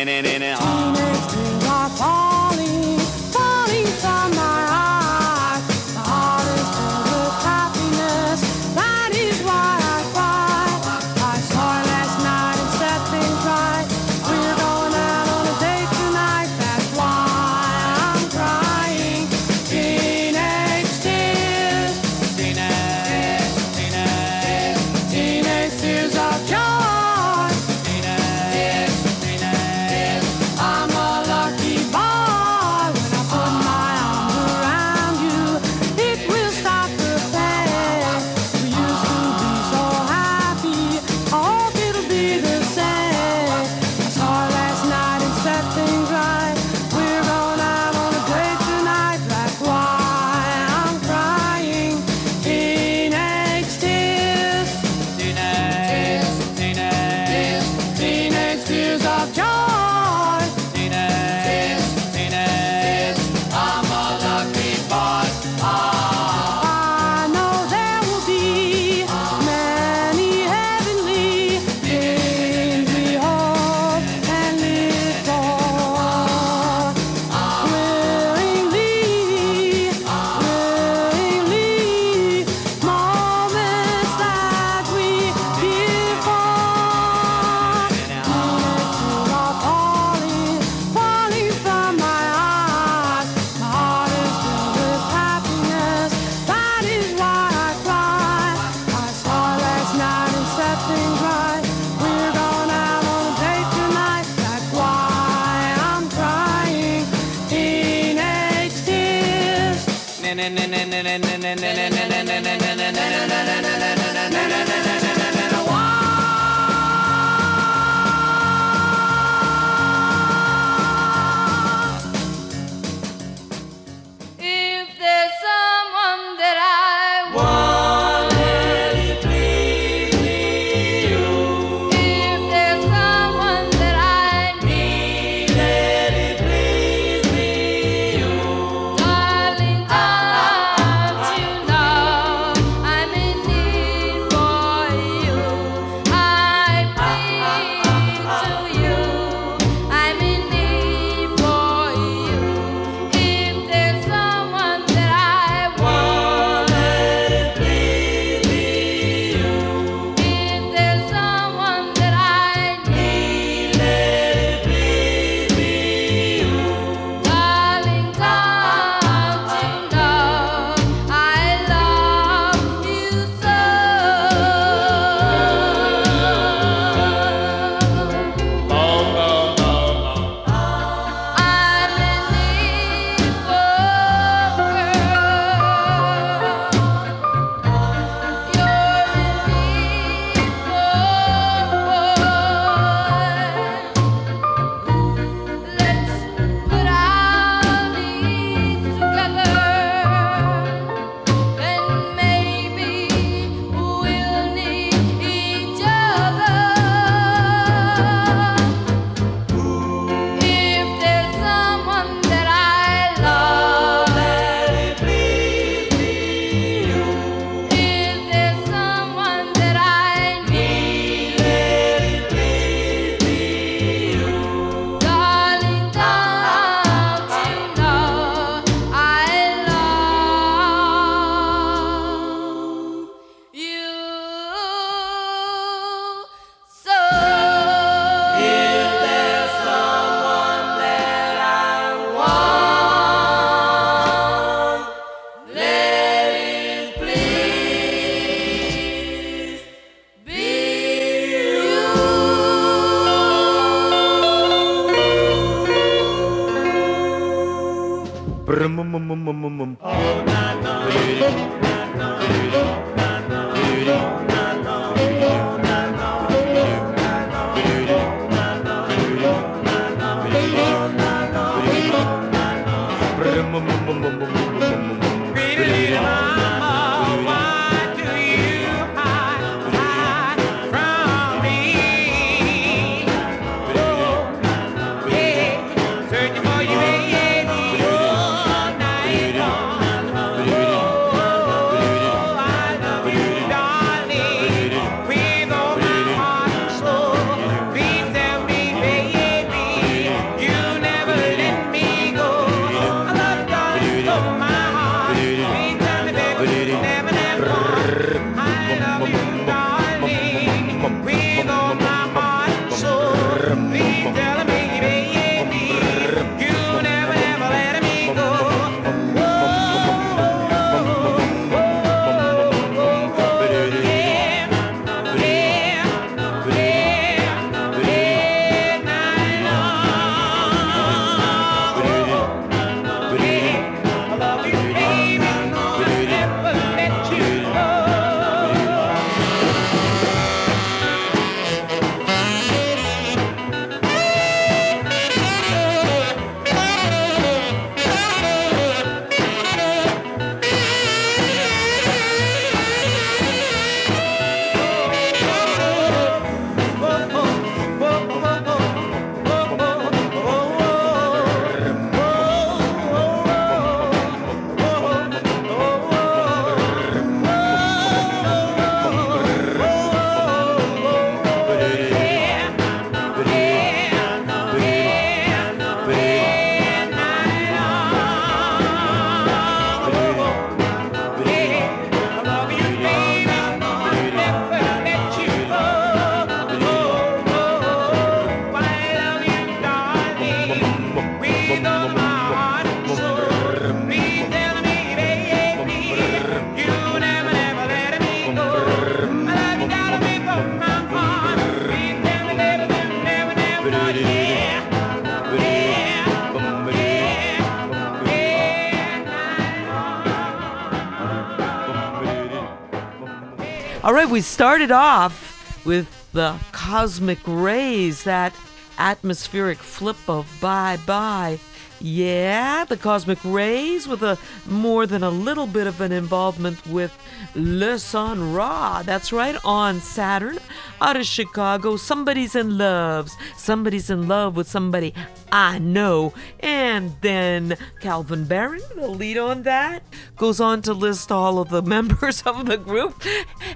right, 414.03 414.11
we 414.11 414.21
started 414.21 414.71
off 414.71 415.63
with 415.63 416.11
the 416.11 416.35
cosmic 416.51 417.19
rays, 417.25 418.03
that 418.03 418.33
atmospheric 418.79 419.59
flip 419.59 419.97
of 420.07 420.27
bye 420.41 420.79
bye. 420.87 421.39
Yeah, 421.79 422.65
the 422.65 422.77
cosmic 422.77 423.19
rays 423.23 423.87
with 423.87 424.01
a 424.01 424.17
more 424.47 424.87
than 424.87 425.03
a 425.03 425.09
little 425.09 425.45
bit 425.45 425.67
of 425.67 425.81
an 425.81 425.91
involvement 425.91 426.65
with 426.67 426.95
Le 427.35 427.77
Sun 427.77 428.33
Ra. 428.33 428.81
That's 428.83 429.11
right, 429.11 429.35
on 429.45 429.79
Saturn, 429.79 430.39
out 430.81 430.97
of 430.97 431.05
Chicago. 431.05 431.77
Somebody's 431.77 432.35
in 432.35 432.57
love. 432.57 433.11
Somebody's 433.37 433.89
in 433.89 434.07
love 434.07 434.35
with 434.35 434.47
somebody 434.47 434.93
I 435.31 435.59
know. 435.59 436.13
And 436.39 436.95
then 437.01 437.55
Calvin 437.79 438.25
Barron, 438.25 438.61
the 438.75 438.87
lead 438.87 439.17
on 439.17 439.43
that, 439.43 439.83
goes 440.17 440.41
on 440.41 440.61
to 440.63 440.73
list 440.73 441.11
all 441.11 441.39
of 441.39 441.49
the 441.49 441.61
members 441.75 442.23
of 442.23 442.45
the 442.47 442.57
group 442.57 443.01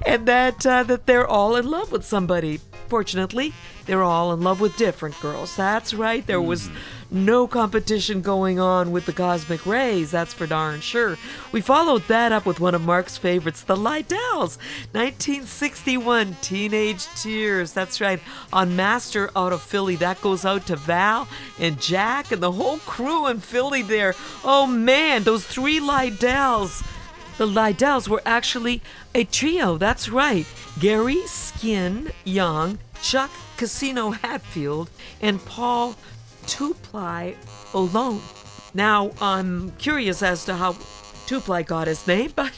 and 0.05 0.25
that 0.27 0.65
uh, 0.65 0.83
that 0.83 1.05
they're 1.07 1.27
all 1.27 1.55
in 1.55 1.69
love 1.69 1.91
with 1.91 2.05
somebody. 2.05 2.59
Fortunately, 2.87 3.53
they're 3.87 4.03
all 4.03 4.31
in 4.31 4.41
love 4.41 4.61
with 4.61 4.77
different 4.77 5.19
girls. 5.19 5.55
That's 5.55 5.93
right. 5.93 6.25
There 6.25 6.41
was 6.41 6.69
no 7.11 7.47
competition 7.47 8.21
going 8.21 8.59
on 8.59 8.91
with 8.91 9.05
the 9.05 9.13
cosmic 9.13 9.65
rays, 9.65 10.11
that's 10.11 10.33
for 10.33 10.47
darn 10.47 10.81
sure. 10.81 11.17
We 11.51 11.61
followed 11.61 12.03
that 12.07 12.31
up 12.31 12.45
with 12.45 12.59
one 12.59 12.75
of 12.75 12.81
Mark's 12.81 13.17
favorites, 13.17 13.63
the 13.63 13.75
Lydells. 13.75 14.57
1961, 14.91 16.37
Teenage 16.41 17.05
Tears. 17.15 17.73
That's 17.73 18.01
right. 18.01 18.19
On 18.51 18.75
Master 18.75 19.29
out 19.35 19.53
of 19.53 19.61
Philly. 19.61 19.95
That 19.95 20.21
goes 20.21 20.45
out 20.45 20.65
to 20.67 20.75
Val 20.75 21.27
and 21.59 21.81
Jack 21.81 22.31
and 22.31 22.41
the 22.41 22.51
whole 22.51 22.79
crew 22.79 23.27
in 23.27 23.39
Philly 23.39 23.81
there. 23.81 24.15
Oh 24.43 24.67
man, 24.67 25.23
those 25.23 25.45
three 25.45 25.79
Lydells. 25.79 26.83
The 27.37 27.45
Lydells 27.45 28.07
were 28.07 28.21
actually 28.25 28.81
a 29.13 29.25
trio, 29.25 29.77
that's 29.77 30.07
right. 30.07 30.45
Gary 30.79 31.21
Skin 31.27 32.11
Young, 32.23 32.79
Chuck 33.01 33.31
Casino 33.57 34.11
Hatfield, 34.11 34.89
and 35.21 35.43
Paul 35.43 35.95
Two 36.47 36.73
Ply 36.75 37.35
alone. 37.73 38.21
Now, 38.73 39.11
I'm 39.21 39.71
curious 39.71 40.21
as 40.21 40.45
to 40.45 40.55
how 40.55 40.75
Two 41.25 41.39
Ply 41.39 41.63
got 41.63 41.87
his 41.87 42.05
name, 42.07 42.31
but 42.35 42.51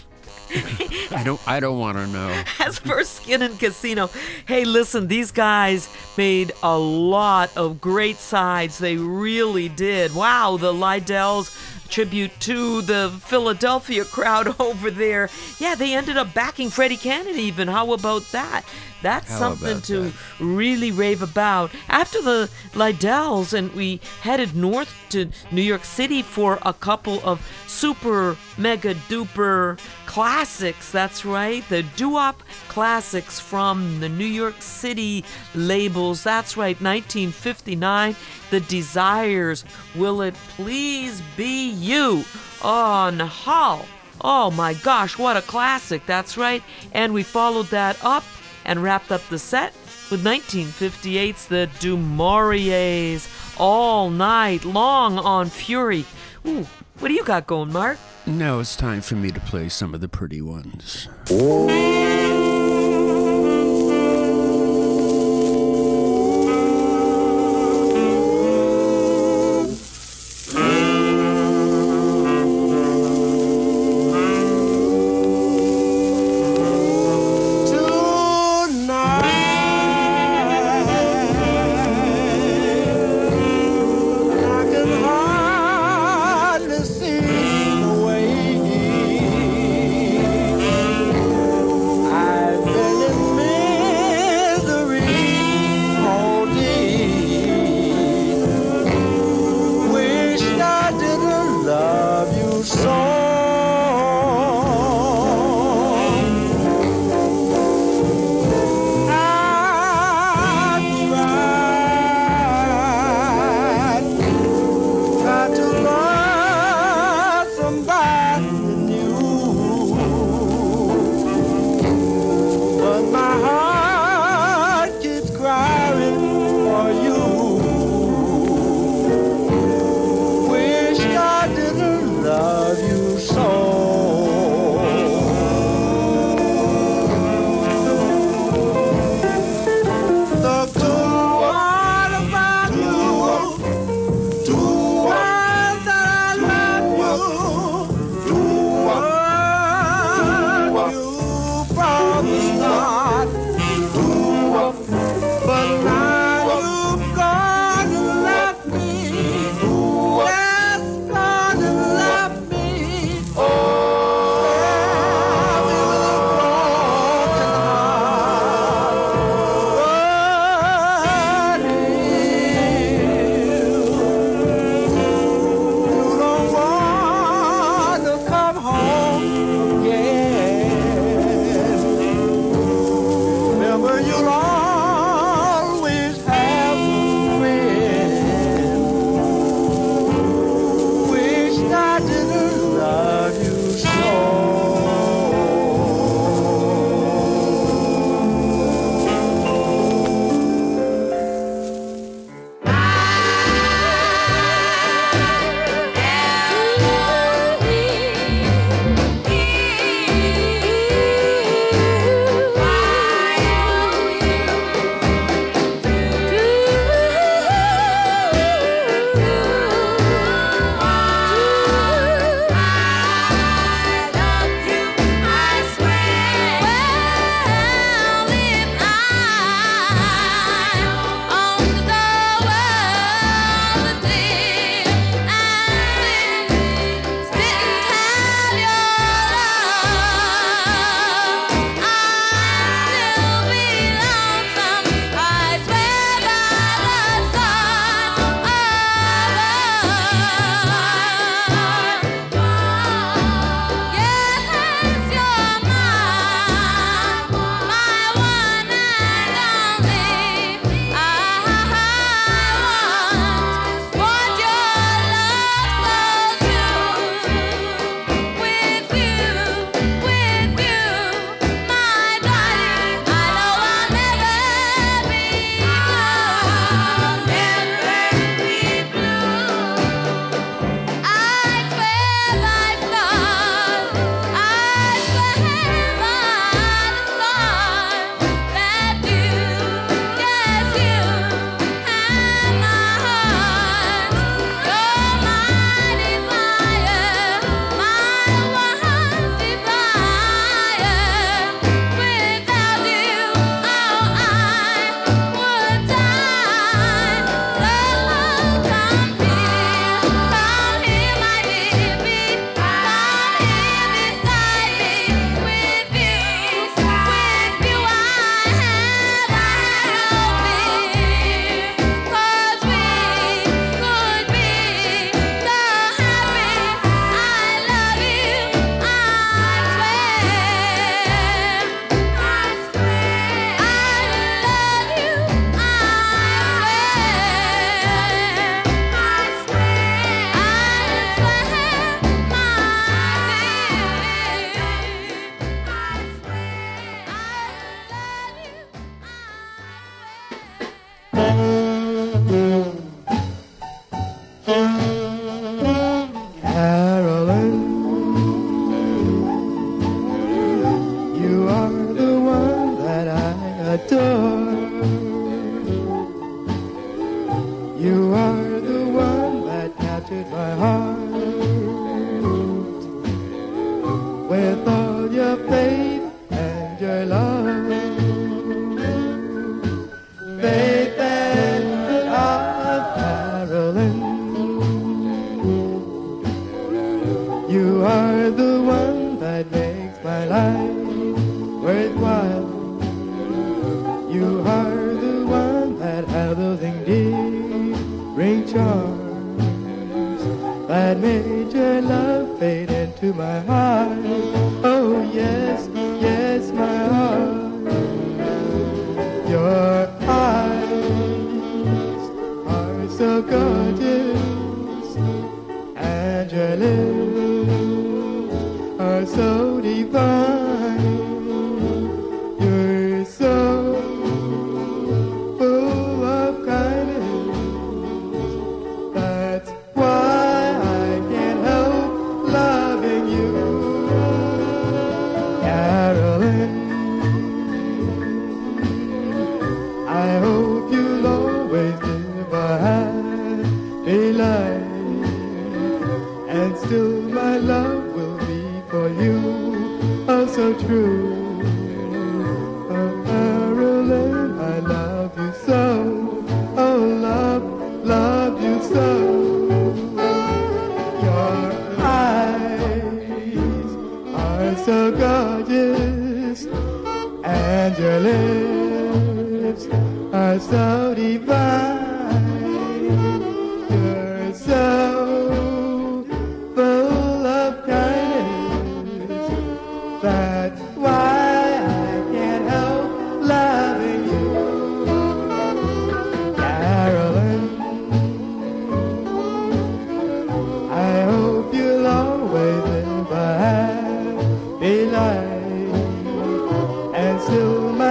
I 1.11 1.21
don't. 1.25 1.41
I 1.47 1.59
don't 1.59 1.79
want 1.79 1.97
to 1.97 2.07
know. 2.07 2.43
as 2.59 2.79
for 2.79 3.03
Skin 3.03 3.41
and 3.41 3.59
Casino, 3.59 4.09
hey, 4.45 4.65
listen, 4.65 5.07
these 5.07 5.31
guys 5.31 5.89
made 6.17 6.53
a 6.63 6.77
lot 6.77 7.55
of 7.57 7.81
great 7.81 8.17
sides. 8.17 8.77
They 8.77 8.97
really 8.97 9.69
did. 9.69 10.15
Wow, 10.15 10.57
the 10.57 10.73
Lydells 10.73 11.76
tribute 11.88 12.31
to 12.41 12.81
the 12.81 13.11
Philadelphia 13.25 14.05
crowd 14.05 14.55
over 14.59 14.91
there. 14.91 15.29
Yeah, 15.59 15.75
they 15.75 15.93
ended 15.93 16.17
up 16.17 16.33
backing 16.33 16.69
Freddie 16.69 16.97
Cannon 16.97 17.35
even. 17.38 17.67
How 17.67 17.93
about 17.93 18.23
that? 18.31 18.63
That's 19.03 19.29
How 19.29 19.38
something 19.38 19.81
to 19.81 19.99
that? 20.09 20.13
really 20.39 20.91
rave 20.91 21.21
about. 21.21 21.69
After 21.88 22.19
the 22.21 22.49
Lydells, 22.73 23.53
and 23.53 23.71
we 23.73 24.01
headed 24.21 24.55
north 24.55 24.91
to 25.09 25.29
New 25.51 25.61
York 25.61 25.85
City 25.85 26.23
for 26.23 26.57
a 26.63 26.73
couple 26.73 27.21
of 27.23 27.47
super 27.67 28.35
mega 28.57 28.95
duper 29.07 29.79
classics. 30.07 30.91
That's 30.91 31.25
right, 31.25 31.63
the 31.69 31.83
doo-wop 31.95 32.41
classics 32.69 33.39
from 33.39 33.99
the 33.99 34.09
New 34.09 34.25
York 34.25 34.61
City 34.63 35.23
labels. 35.53 36.23
That's 36.23 36.57
right, 36.57 36.75
1959, 36.81 38.15
The 38.49 38.59
Desires. 38.61 39.65
Will 39.95 40.21
it 40.21 40.33
please 40.49 41.21
be 41.35 41.69
you? 41.71 42.23
On 42.61 43.19
Hull. 43.19 43.85
Oh 44.21 44.51
my 44.51 44.73
gosh, 44.73 45.17
what 45.17 45.37
a 45.37 45.41
classic. 45.41 46.05
That's 46.05 46.37
right. 46.37 46.63
And 46.93 47.13
we 47.13 47.23
followed 47.23 47.67
that 47.67 48.03
up 48.03 48.23
and 48.65 48.81
wrapped 48.81 49.11
up 49.11 49.21
the 49.29 49.39
set 49.39 49.73
with 50.09 50.23
1958's 50.23 51.47
The 51.47 51.69
Du 51.79 51.97
Mauriers 51.97 53.27
all 53.59 54.09
night 54.09 54.65
long 54.65 55.19
on 55.19 55.49
Fury. 55.49 56.05
Ooh, 56.45 56.65
what 56.99 57.09
do 57.09 57.13
you 57.13 57.23
got 57.23 57.47
going, 57.47 57.71
Mark? 57.71 57.97
Now 58.25 58.59
it's 58.59 58.75
time 58.75 59.01
for 59.01 59.15
me 59.15 59.31
to 59.31 59.39
play 59.41 59.69
some 59.69 59.93
of 59.93 60.01
the 60.01 60.09
pretty 60.09 60.41
ones. 60.41 61.07
Oh. 61.29 62.26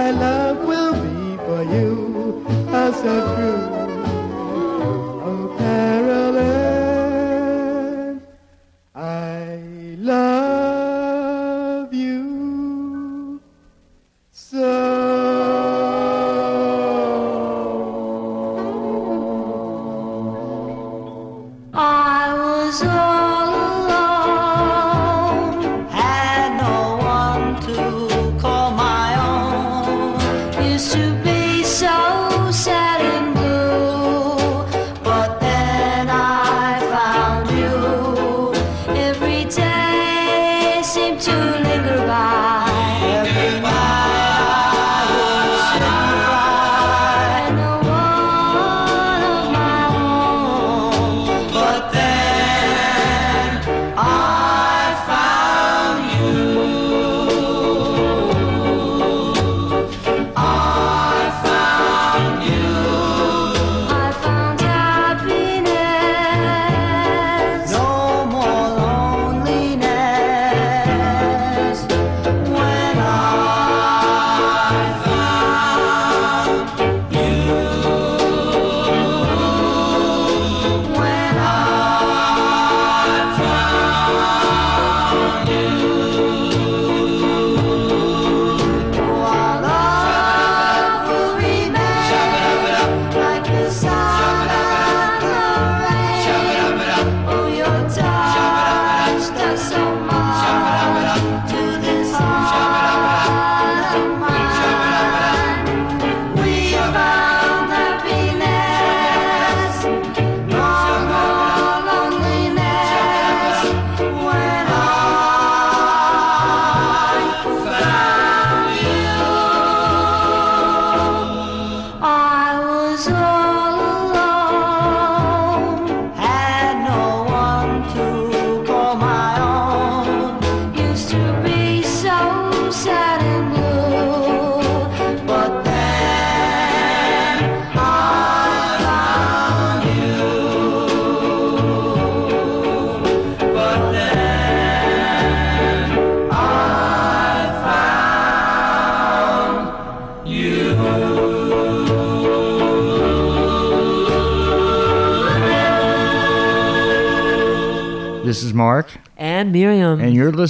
my 0.07 0.13
love 0.13 0.59
will 0.65 0.93
be 0.93 1.35
for 1.43 1.63
you. 1.63 2.45
as 2.69 2.95
so 2.95 3.35
true. 3.35 3.76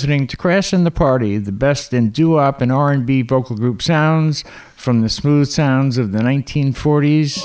listening 0.08 0.26
to 0.26 0.38
Crash 0.38 0.72
and 0.72 0.86
the 0.86 0.92
Party, 0.92 1.38
the 1.38 1.52
best 1.52 1.92
in 1.92 2.12
doo-wop 2.12 2.62
and 2.62 2.72
R&B 2.72 3.24
vocal 3.24 3.58
group 3.58 3.82
sounds 3.82 4.46
from 4.78 5.02
the 5.02 5.10
smooth 5.10 5.50
sounds 5.50 5.98
of 5.98 6.14
the 6.14 6.20
1940s 6.20 7.42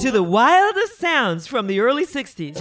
to 0.00 0.10
the 0.10 0.24
wildest 0.24 0.98
sounds 0.98 1.46
from 1.46 1.68
the 1.68 1.78
early 1.78 2.04
60s. 2.04 2.56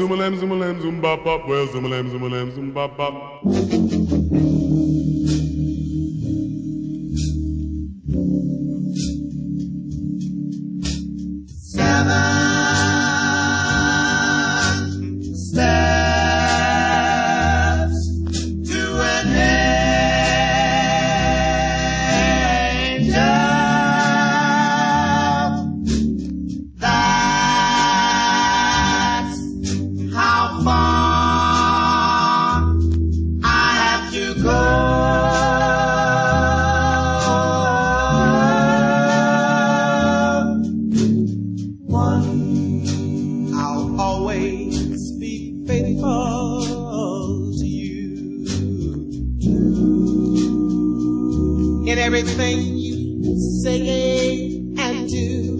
In 51.92 52.00
everything 52.00 52.78
you 52.78 53.36
say 53.62 54.64
and 54.78 55.10
do. 55.10 55.52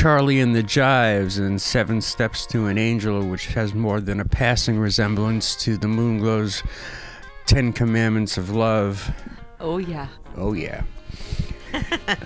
Charlie 0.00 0.40
and 0.40 0.56
the 0.56 0.62
Jives 0.62 1.38
and 1.38 1.60
Seven 1.60 2.00
Steps 2.00 2.46
to 2.46 2.68
an 2.68 2.78
Angel, 2.78 3.22
which 3.22 3.48
has 3.48 3.74
more 3.74 4.00
than 4.00 4.18
a 4.18 4.24
passing 4.24 4.78
resemblance 4.78 5.54
to 5.56 5.76
the 5.76 5.88
Moonglow's 5.88 6.62
Ten 7.44 7.74
Commandments 7.74 8.38
of 8.38 8.48
Love. 8.48 9.12
Oh, 9.60 9.76
yeah. 9.76 10.08
Oh, 10.38 10.54
yeah. 10.54 10.84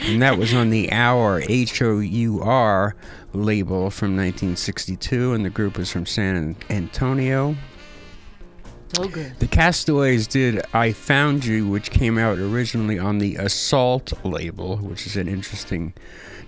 and 0.02 0.22
that 0.22 0.38
was 0.38 0.54
on 0.54 0.70
the 0.70 0.92
Hour 0.92 1.42
H 1.48 1.82
O 1.82 1.98
U 1.98 2.40
R 2.42 2.94
label 3.32 3.90
from 3.90 4.10
1962, 4.10 5.32
and 5.32 5.44
the 5.44 5.50
group 5.50 5.76
was 5.76 5.90
from 5.90 6.06
San 6.06 6.54
Antonio. 6.70 7.56
So 8.92 9.08
good. 9.08 9.36
The 9.40 9.48
Castaways 9.48 10.28
did 10.28 10.62
I 10.72 10.92
Found 10.92 11.44
You, 11.44 11.66
which 11.66 11.90
came 11.90 12.18
out 12.18 12.38
originally 12.38 13.00
on 13.00 13.18
the 13.18 13.34
Assault 13.34 14.12
label, 14.24 14.76
which 14.76 15.08
is 15.08 15.16
an 15.16 15.26
interesting 15.26 15.92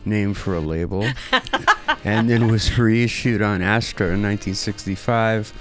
name 0.07 0.34
for 0.34 0.54
a 0.54 0.61
label, 0.61 1.07
and 2.04 2.30
then 2.30 2.50
was 2.50 2.78
reissued 2.78 3.42
on 3.42 3.62
Astra 3.62 4.07
in 4.07 4.22
1965. 4.22 5.52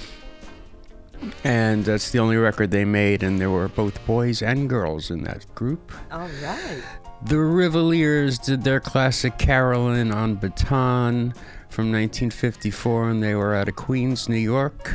And 1.43 1.85
that's 1.85 2.11
the 2.11 2.19
only 2.19 2.37
record 2.37 2.71
they 2.71 2.85
made, 2.85 3.23
and 3.23 3.39
there 3.39 3.49
were 3.49 3.67
both 3.67 4.05
boys 4.05 4.41
and 4.41 4.69
girls 4.69 5.09
in 5.09 5.23
that 5.23 5.45
group. 5.55 5.91
All 6.11 6.29
right. 6.43 6.83
The 7.25 7.35
Rivileers 7.35 8.43
did 8.43 8.63
their 8.63 8.79
classic 8.79 9.37
Carolyn 9.37 10.11
on 10.11 10.35
Baton 10.35 11.33
from 11.69 11.91
1954, 11.91 13.09
and 13.09 13.23
they 13.23 13.33
were 13.33 13.55
out 13.55 13.67
of 13.67 13.75
Queens, 13.75 14.29
New 14.29 14.35
York. 14.35 14.93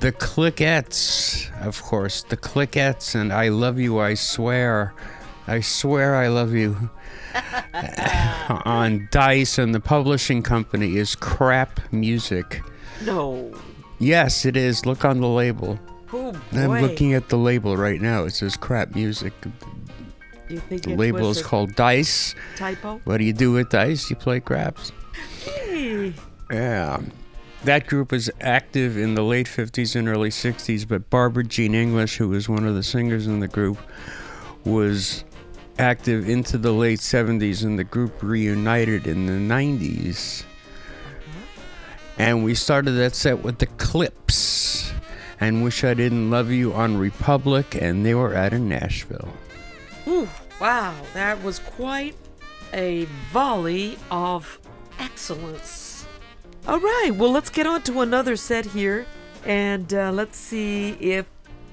The 0.00 0.12
Clickettes, 0.12 1.50
of 1.64 1.80
course, 1.82 2.22
the 2.22 2.36
Clickettes, 2.36 3.14
and 3.14 3.32
I 3.32 3.48
Love 3.48 3.78
You, 3.78 3.98
I 3.98 4.14
Swear. 4.14 4.92
I 5.46 5.60
swear 5.60 6.16
I 6.16 6.28
love 6.28 6.52
you. 6.52 6.90
on 8.64 9.08
Dice, 9.10 9.58
and 9.58 9.74
the 9.74 9.80
publishing 9.80 10.42
company 10.42 10.96
is 10.96 11.14
Crap 11.14 11.80
Music. 11.92 12.62
No. 13.04 13.52
Yes, 13.98 14.44
it 14.44 14.56
is. 14.56 14.86
Look 14.86 15.04
on 15.04 15.20
the 15.20 15.28
label. 15.28 15.78
Oh, 16.12 16.32
boy. 16.32 16.38
I'm 16.58 16.82
looking 16.82 17.14
at 17.14 17.28
the 17.28 17.36
label 17.36 17.76
right 17.76 18.00
now. 18.00 18.24
It 18.24 18.30
says 18.30 18.56
Crap 18.56 18.94
Music. 18.94 19.32
You 20.48 20.60
think 20.60 20.82
The 20.82 20.94
label 20.94 21.30
is 21.30 21.42
called 21.42 21.74
Dice. 21.74 22.34
Typo? 22.56 23.00
What 23.04 23.18
do 23.18 23.24
you 23.24 23.32
do 23.32 23.52
with 23.52 23.70
dice? 23.70 24.08
You 24.10 24.16
play 24.16 24.38
craps. 24.40 24.92
Hey. 25.44 26.14
Yeah. 26.50 27.00
That 27.64 27.88
group 27.88 28.12
was 28.12 28.30
active 28.40 28.96
in 28.96 29.14
the 29.14 29.22
late 29.22 29.46
50s 29.46 29.96
and 29.96 30.08
early 30.08 30.28
60s, 30.30 30.86
but 30.86 31.10
Barbara 31.10 31.42
Jean 31.42 31.74
English, 31.74 32.18
who 32.18 32.28
was 32.28 32.48
one 32.48 32.64
of 32.64 32.76
the 32.76 32.84
singers 32.84 33.26
in 33.26 33.40
the 33.40 33.48
group, 33.48 33.78
was 34.64 35.24
active 35.78 36.28
into 36.28 36.58
the 36.58 36.72
late 36.72 37.00
70s, 37.00 37.64
and 37.64 37.78
the 37.78 37.84
group 37.84 38.22
reunited 38.22 39.06
in 39.06 39.26
the 39.26 39.54
90s. 39.54 40.44
And 42.18 42.44
we 42.44 42.54
started 42.54 42.92
that 42.92 43.14
set 43.14 43.42
with 43.42 43.58
the 43.58 43.66
Clips 43.66 44.92
and 45.38 45.62
Wish 45.62 45.84
I 45.84 45.94
Didn't 45.94 46.30
Love 46.30 46.50
You 46.50 46.72
on 46.72 46.96
Republic, 46.96 47.76
and 47.80 48.06
they 48.06 48.14
were 48.14 48.34
out 48.34 48.52
in 48.52 48.68
Nashville. 48.68 49.28
Ooh, 50.08 50.28
wow, 50.60 50.94
that 51.14 51.42
was 51.42 51.58
quite 51.58 52.16
a 52.72 53.04
volley 53.32 53.98
of 54.10 54.58
excellence. 54.98 56.06
All 56.66 56.80
right, 56.80 57.10
well, 57.14 57.30
let's 57.30 57.50
get 57.50 57.66
on 57.66 57.82
to 57.82 58.00
another 58.00 58.36
set 58.36 58.64
here, 58.64 59.06
and 59.44 59.92
uh, 59.92 60.10
let's 60.10 60.38
see 60.38 60.90
if 60.92 61.26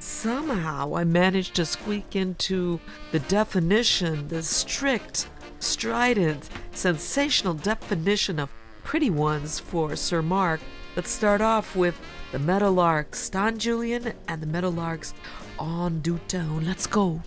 Somehow 0.04 0.97
I 0.97 1.06
managed 1.06 1.56
to 1.56 1.66
squeak 1.66 2.14
into 2.14 2.82
the 3.14 3.20
definition, 3.20 4.28
the 4.28 4.43
strict, 4.43 5.30
strident, 5.60 6.49
sensational 6.74 7.54
definition 7.54 8.38
of 8.38 8.49
pretty 8.84 9.10
ones 9.10 9.62
for 9.62 9.95
Sir 9.95 10.22
Mark. 10.22 10.60
Let's 10.97 11.10
start 11.10 11.39
off 11.39 11.74
with 11.74 11.97
the 12.34 12.38
Meadowlarks, 12.38 13.16
Stan 13.16 13.58
Julian 13.58 14.12
and 14.28 14.41
the 14.41 14.45
Meadowlarks 14.45 15.14
on 15.58 16.01
Dootone. 16.01 16.66
Let's 16.68 16.86
go. 16.86 17.22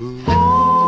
Ooh. 0.00 0.85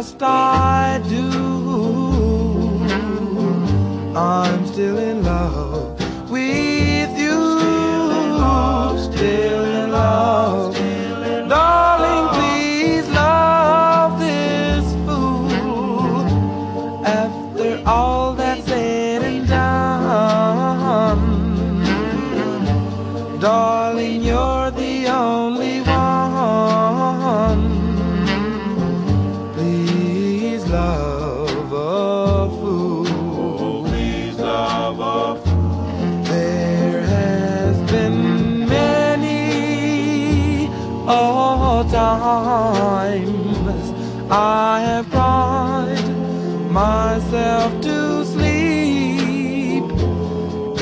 must 0.00 0.22
I 0.22 0.98
do? 1.10 1.28
I'm 4.16 4.66
still 4.66 4.96
in 4.96 5.22
love. 5.22 5.69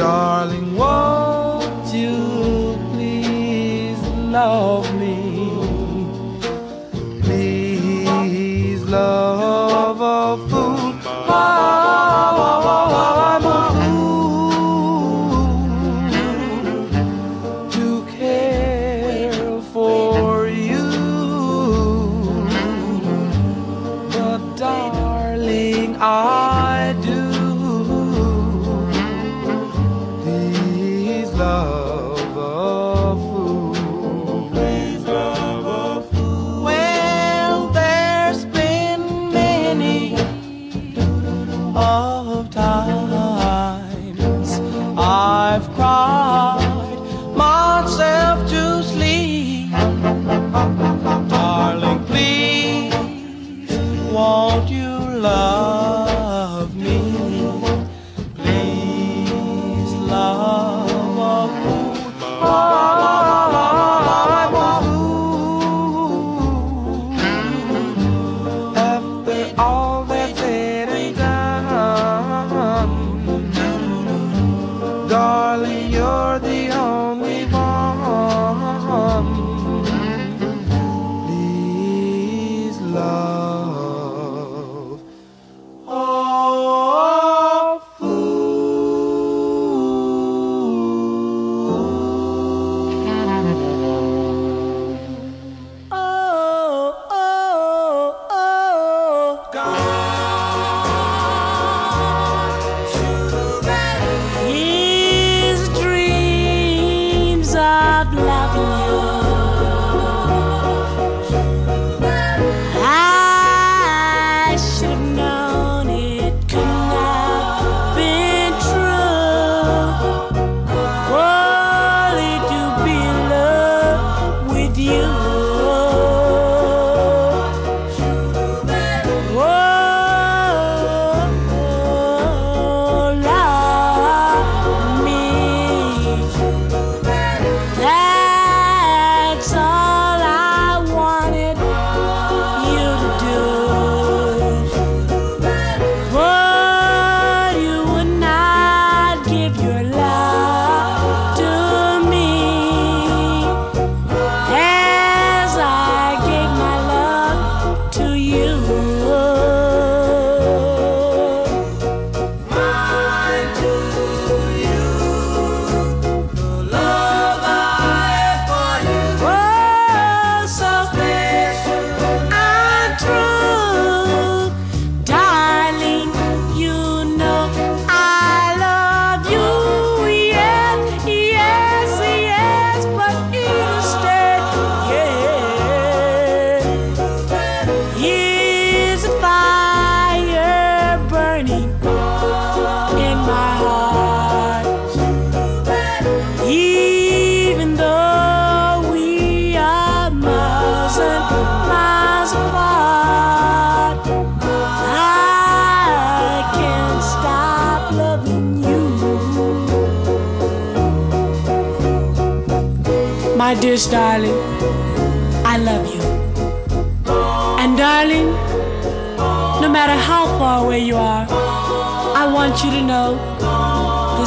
darling. 0.09 0.58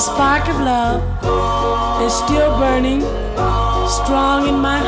The 0.02 0.16
spark 0.16 0.48
of 0.50 0.60
love 0.62 1.00
is 2.02 2.12
still 2.12 2.58
burning 2.58 3.02
strong 3.88 4.48
in 4.48 4.56
my 4.56 4.81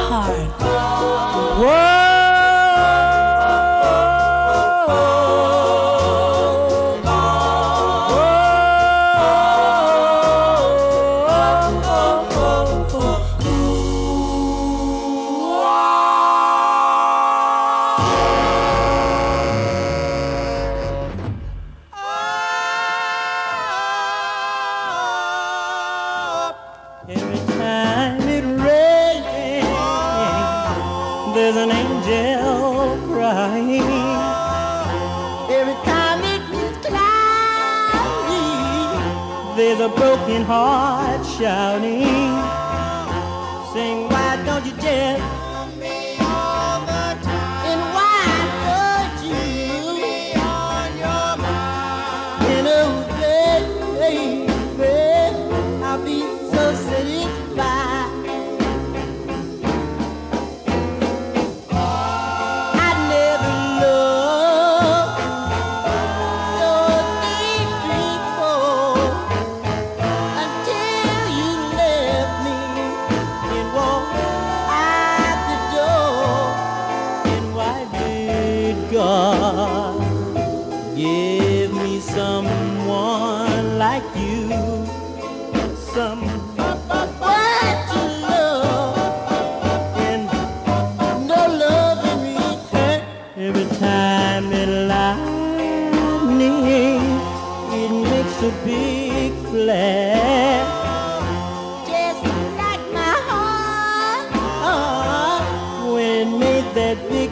let 106.94 107.12
me 107.12 107.23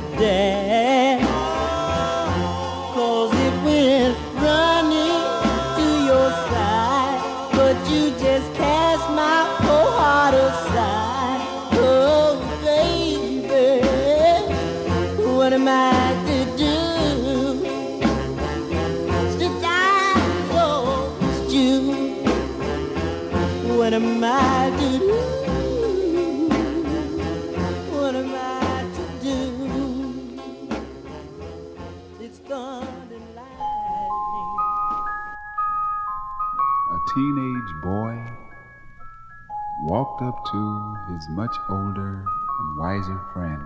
up 40.32 40.46
to 40.46 40.96
his 41.12 41.28
much 41.28 41.54
older 41.68 42.24
and 42.60 42.78
wiser 42.78 43.20
friend 43.34 43.62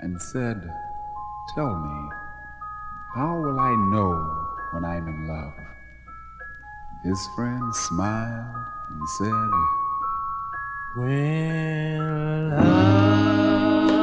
and 0.00 0.20
said, 0.20 0.70
Tell 1.54 1.74
me, 1.74 2.10
how 3.14 3.40
will 3.40 3.58
I 3.58 3.74
know 3.74 4.50
when 4.72 4.84
I'm 4.84 5.08
in 5.08 5.26
love? 5.26 5.54
His 7.04 7.26
friend 7.34 7.74
smiled 7.74 8.54
and 8.90 9.08
said, 9.16 9.50
When 10.94 12.50
love 12.50 13.95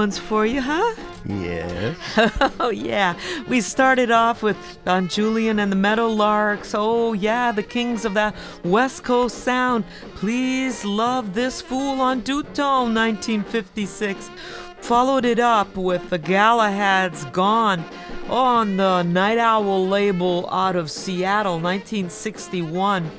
ones 0.00 0.18
for 0.18 0.46
you, 0.46 0.62
huh? 0.62 0.94
Yes. 1.26 1.94
oh, 2.58 2.70
yeah. 2.70 3.14
We 3.48 3.60
started 3.60 4.10
off 4.10 4.42
with 4.42 4.56
Don 4.86 5.08
Julian 5.08 5.58
and 5.58 5.70
the 5.70 5.76
Meadowlarks. 5.76 6.74
Oh, 6.74 7.12
yeah, 7.12 7.52
the 7.52 7.62
kings 7.62 8.06
of 8.06 8.14
that 8.14 8.34
West 8.64 9.04
Coast 9.04 9.44
sound. 9.44 9.84
Please 10.14 10.86
love 10.86 11.34
this 11.34 11.60
fool 11.60 12.00
on 12.00 12.22
Dootone, 12.22 12.94
1956. 12.94 14.30
Followed 14.78 15.26
it 15.26 15.38
up 15.38 15.76
with 15.76 16.08
the 16.08 16.18
Galahads 16.18 17.30
Gone 17.30 17.84
on 18.30 18.78
the 18.78 19.02
Night 19.02 19.36
Owl 19.36 19.86
label 19.86 20.48
out 20.50 20.76
of 20.76 20.90
Seattle, 20.90 21.60
1961. 21.60 23.10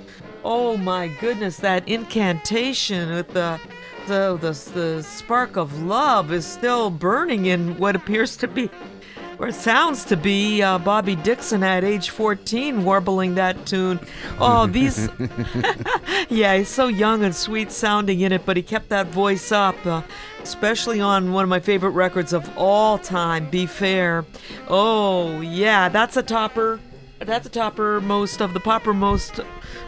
Oh 0.44 0.78
my 0.78 1.10
goodness, 1.20 1.58
that 1.58 1.88
incantation 1.88 3.12
with 3.12 3.28
the 3.28 3.60
the, 4.12 4.38
the 4.38 4.72
the 4.74 5.04
spark 5.04 5.56
of 5.56 5.84
love 5.84 6.32
is 6.32 6.46
still 6.46 6.90
burning 6.90 7.46
in 7.46 7.78
what 7.78 7.96
appears 7.96 8.36
to 8.38 8.48
be 8.48 8.70
or 9.42 9.48
it 9.48 9.56
sounds 9.56 10.06
to 10.06 10.16
be 10.16 10.62
uh, 10.62 10.78
Bobby 10.78 11.16
Dixon 11.16 11.64
at 11.64 11.84
age 11.84 12.12
14 12.12 12.84
warbling 12.84 13.34
that 13.36 13.66
tune. 13.66 14.00
Oh, 14.40 14.68
these. 14.68 15.10
yeah, 16.30 16.58
he's 16.58 16.70
so 16.70 16.88
young 16.88 17.24
and 17.24 17.36
sweet 17.36 17.72
sounding 17.72 18.20
in 18.20 18.32
it, 18.32 18.46
but 18.46 18.56
he 18.56 18.62
kept 18.62 18.90
that 18.90 19.08
voice 19.08 19.52
up, 19.52 19.84
uh, 19.84 20.04
especially 20.44 21.02
on 21.02 21.32
one 21.32 21.42
of 21.42 21.50
my 21.50 21.60
favorite 21.60 21.92
records 21.92 22.34
of 22.34 22.56
all 22.56 23.00
time, 23.00 23.50
Be 23.50 23.66
Fair. 23.66 24.26
Oh, 24.68 25.42
yeah, 25.42 25.90
that's 25.90 26.18
a 26.18 26.24
topper. 26.24 26.80
That's 27.23 27.45
a 27.45 27.49
topper 27.49 28.02
most 28.02 28.41
of 28.41 28.53
the 28.53 28.60
popper 28.60 28.93
most 28.93 29.39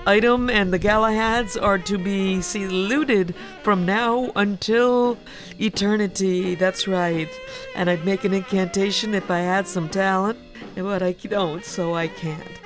item, 0.05 0.51
and 0.51 0.71
the 0.71 0.77
Galahads 0.77 1.59
are 1.59 1.79
to 1.79 1.97
be 1.97 2.41
saluted 2.41 3.33
from 3.63 3.87
now 3.87 4.31
until 4.35 5.17
eternity. 5.59 6.53
That's 6.53 6.87
right. 6.87 7.29
And 7.75 7.89
I'd 7.89 8.05
make 8.05 8.23
an 8.23 8.35
incantation 8.35 9.15
if 9.15 9.31
I 9.31 9.39
had 9.39 9.67
some 9.67 9.89
talent, 9.89 10.37
but 10.75 11.01
I 11.01 11.13
don't, 11.13 11.65
so 11.65 11.95
I 11.95 12.07
can't. 12.07 12.61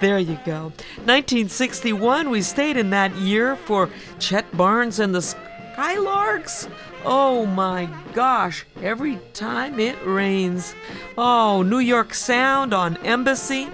There 0.00 0.18
you 0.18 0.38
go. 0.44 0.72
1961, 1.04 2.30
we 2.30 2.42
stayed 2.42 2.76
in 2.76 2.90
that 2.90 3.14
year 3.16 3.54
for 3.54 3.88
Chet 4.18 4.44
Barnes 4.56 4.98
and 4.98 5.14
the 5.14 5.20
Skylarks. 5.20 6.68
Oh 7.04 7.46
my 7.46 7.88
gosh, 8.14 8.66
every 8.82 9.20
time 9.32 9.78
it 9.78 9.96
rains. 10.04 10.74
Oh, 11.16 11.62
New 11.62 11.78
York 11.78 12.14
Sound 12.14 12.74
on 12.74 12.96
Embassy. 12.98 13.68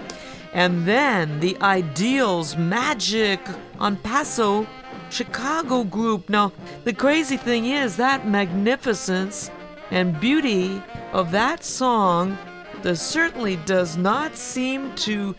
And 0.54 0.86
then 0.86 1.40
the 1.40 1.60
Ideals 1.60 2.56
Magic 2.56 3.40
on 3.80 3.96
Paso 3.96 4.66
Chicago 5.10 5.82
group. 5.84 6.28
Now, 6.28 6.52
the 6.84 6.92
crazy 6.92 7.36
thing 7.36 7.66
is 7.66 7.96
that 7.96 8.28
magnificence 8.28 9.50
and 9.90 10.18
beauty 10.20 10.80
of 11.12 11.32
that 11.32 11.64
song 11.64 12.38
that 12.82 12.96
certainly 12.96 13.56
does 13.56 13.96
not 13.96 14.36
seem 14.36 14.94
to 14.94 15.34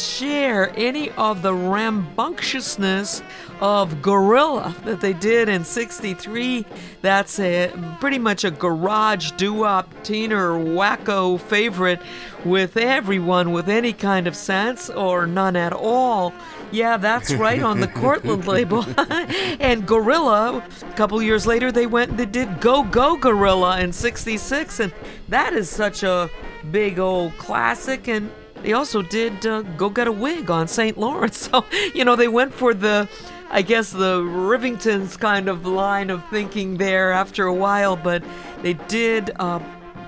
share 0.00 0.72
any 0.76 1.10
of 1.12 1.42
the 1.42 1.54
rambunctiousness 1.54 3.22
of 3.60 4.00
Gorilla 4.02 4.74
that 4.84 5.00
they 5.00 5.12
did 5.12 5.48
in 5.48 5.64
63. 5.64 6.64
That's 7.02 7.38
a 7.40 7.72
pretty 8.00 8.18
much 8.18 8.44
a 8.44 8.50
garage 8.50 9.32
doo-wop 9.32 9.92
teener 10.02 10.52
wacko 10.74 11.40
favorite 11.40 12.00
with 12.44 12.76
everyone 12.76 13.52
with 13.52 13.68
any 13.68 13.92
kind 13.92 14.26
of 14.26 14.36
sense 14.36 14.90
or 14.90 15.26
none 15.26 15.56
at 15.56 15.72
all. 15.72 16.32
Yeah, 16.70 16.98
that's 16.98 17.32
right 17.32 17.62
on 17.62 17.80
the 17.80 17.88
Cortland 17.88 18.46
label. 18.46 18.84
and 18.98 19.86
Gorilla, 19.86 20.64
a 20.82 20.92
couple 20.94 21.20
years 21.22 21.46
later, 21.46 21.72
they 21.72 21.86
went 21.86 22.10
and 22.10 22.18
they 22.18 22.26
did 22.26 22.60
Go 22.60 22.84
Go 22.84 23.16
Gorilla 23.16 23.80
in 23.80 23.92
66. 23.92 24.80
And 24.80 24.92
that 25.28 25.52
is 25.52 25.68
such 25.70 26.02
a 26.02 26.30
big 26.70 26.98
old 26.98 27.36
classic. 27.38 28.08
And 28.08 28.30
they 28.62 28.72
also 28.72 29.02
did 29.02 29.46
uh, 29.46 29.62
Go 29.62 29.90
Get 29.90 30.08
a 30.08 30.12
Wig 30.12 30.50
on 30.50 30.68
St. 30.68 30.96
Lawrence. 30.96 31.38
So, 31.48 31.64
you 31.94 32.04
know, 32.04 32.16
they 32.16 32.28
went 32.28 32.52
for 32.52 32.74
the, 32.74 33.08
I 33.50 33.62
guess, 33.62 33.90
the 33.90 34.20
Rivingtons 34.20 35.18
kind 35.18 35.48
of 35.48 35.64
line 35.64 36.10
of 36.10 36.22
thinking 36.28 36.76
there 36.76 37.12
after 37.12 37.46
a 37.46 37.54
while, 37.54 37.96
but 37.96 38.22
they 38.62 38.74
did 38.74 39.30
uh, 39.38 39.60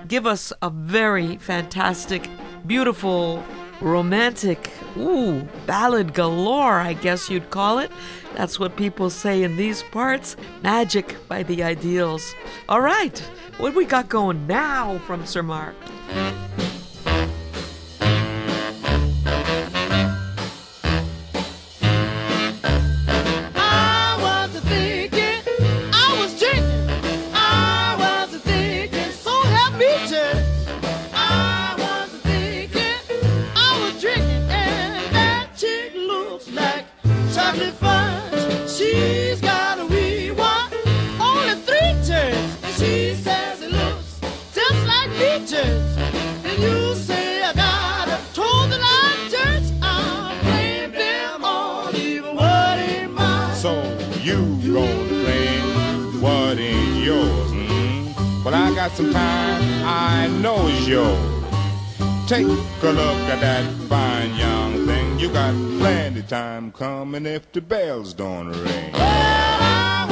give 0.08 0.26
us 0.26 0.52
a 0.60 0.68
very 0.70 1.36
fantastic, 1.36 2.28
beautiful, 2.66 3.42
romantic, 3.80 4.70
ooh, 4.96 5.42
ballad 5.66 6.12
galore, 6.14 6.80
I 6.80 6.92
guess 6.94 7.30
you'd 7.30 7.50
call 7.50 7.78
it. 7.78 7.90
That's 8.34 8.58
what 8.58 8.76
people 8.76 9.08
say 9.08 9.42
in 9.42 9.56
these 9.56 9.82
parts. 9.84 10.36
Magic 10.62 11.16
by 11.28 11.42
the 11.42 11.62
Ideals. 11.62 12.34
All 12.68 12.80
right, 12.80 13.18
what 13.58 13.74
we 13.74 13.84
got 13.84 14.08
going 14.08 14.46
now 14.46 14.98
from 15.06 15.24
Sir 15.26 15.42
Mark? 15.42 15.74
Got 58.80 58.92
some 58.92 59.12
time 59.12 59.62
I 59.84 60.26
know 60.40 60.66
is 60.68 60.88
yours. 60.88 61.44
Take 62.26 62.46
a 62.46 62.90
look 63.00 63.20
at 63.28 63.40
that 63.40 63.70
fine 63.90 64.34
young 64.36 64.86
thing. 64.86 65.18
You 65.18 65.30
got 65.30 65.52
plenty 65.78 66.22
time 66.22 66.72
coming 66.72 67.26
if 67.26 67.52
the 67.52 67.60
bells 67.60 68.14
don't 68.14 68.48
ring. 68.48 68.90
I 68.94 70.06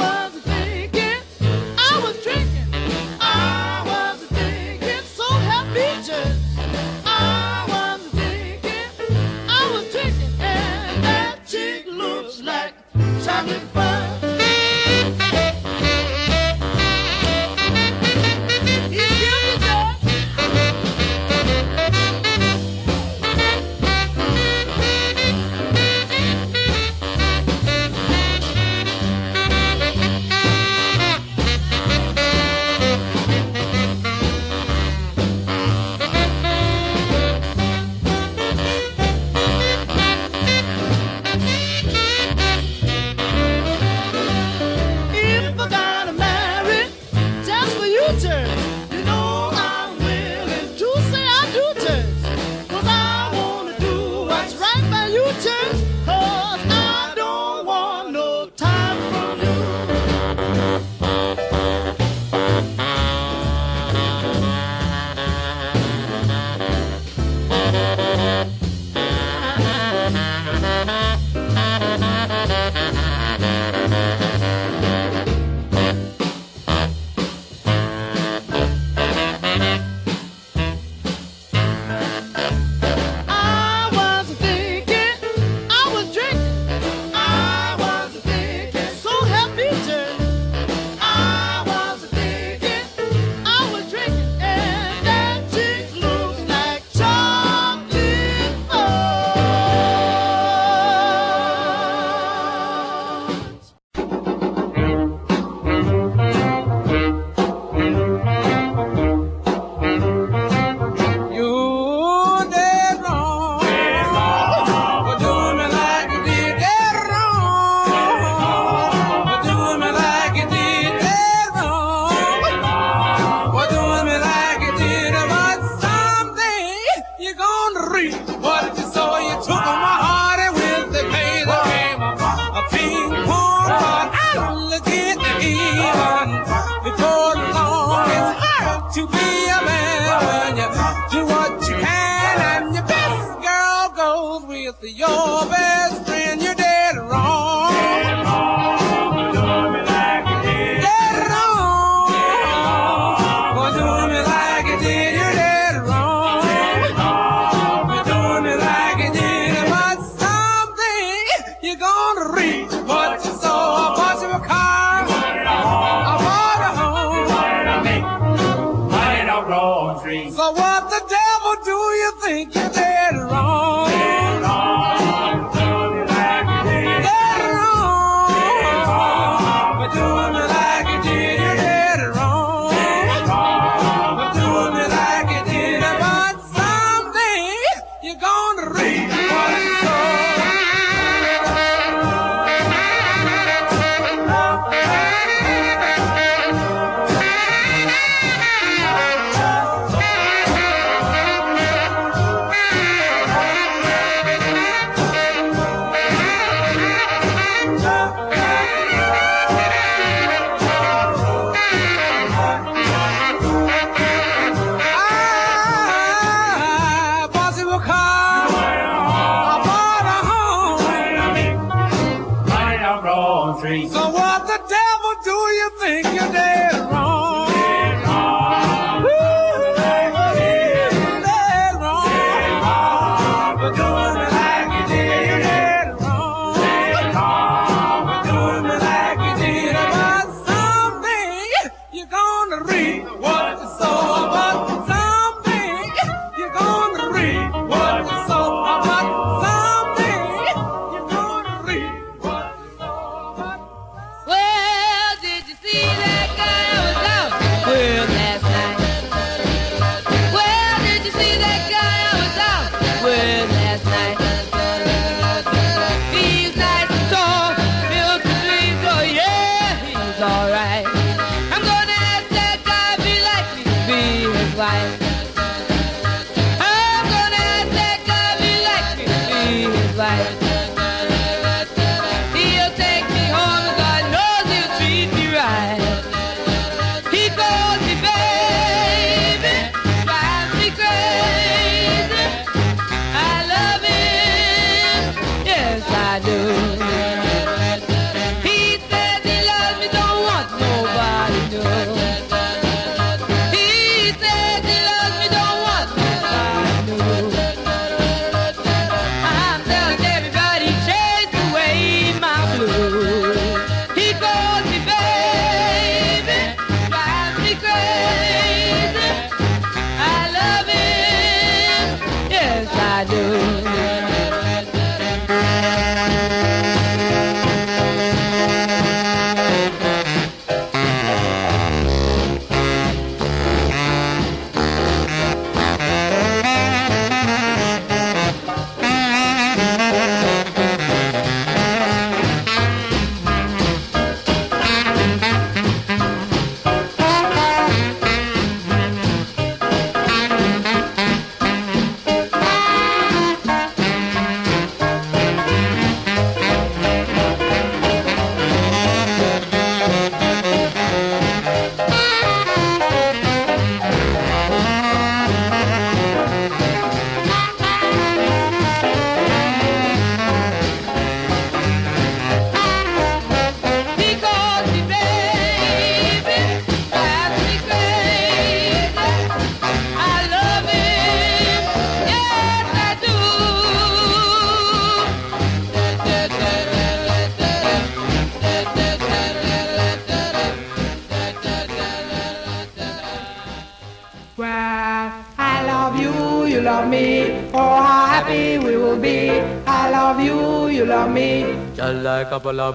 は。 274.69 274.98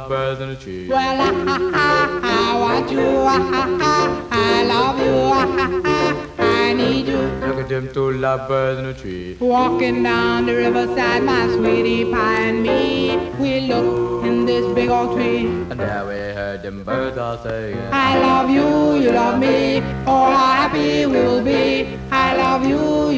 birds 0.08 0.40
in 0.40 0.48
the 0.50 0.56
trees. 0.56 0.88
Well, 0.88 1.20
I, 1.20 1.30
I, 1.74 2.20
I 2.22 2.60
want 2.60 2.90
you, 2.90 3.00
I, 3.00 3.38
I 4.30 4.62
love 4.64 4.98
you, 4.98 5.14
I, 6.38 6.72
need 6.74 7.06
you. 7.06 7.18
Look 7.46 7.58
at 7.58 7.68
them 7.68 7.92
two 7.92 8.12
lovers 8.12 8.78
in 8.78 8.86
a 8.86 8.94
tree. 8.94 9.36
Walking 9.40 10.02
down 10.02 10.46
the 10.46 10.54
riverside, 10.54 11.22
my 11.22 11.46
sweetie 11.48 12.10
pie 12.10 12.40
and 12.50 12.62
me. 12.62 13.16
We 13.38 13.60
look 13.72 14.24
in 14.24 14.46
this 14.46 14.66
big 14.74 14.88
old 14.90 15.16
tree. 15.16 15.46
And 15.46 15.78
there 15.78 16.04
we 16.06 16.14
heard 16.14 16.62
them 16.62 16.82
birds 16.84 17.18
all 17.18 17.38
saying, 17.38 17.78
I 17.92 18.18
love 18.18 18.50
you, 18.50 19.02
you 19.02 19.10
love 19.12 19.38
me. 19.38 19.78
Oh, 20.06 20.30
how 20.32 20.52
happy 20.62 21.06
we 21.06 21.12
will 21.12 21.44
be 21.44 21.63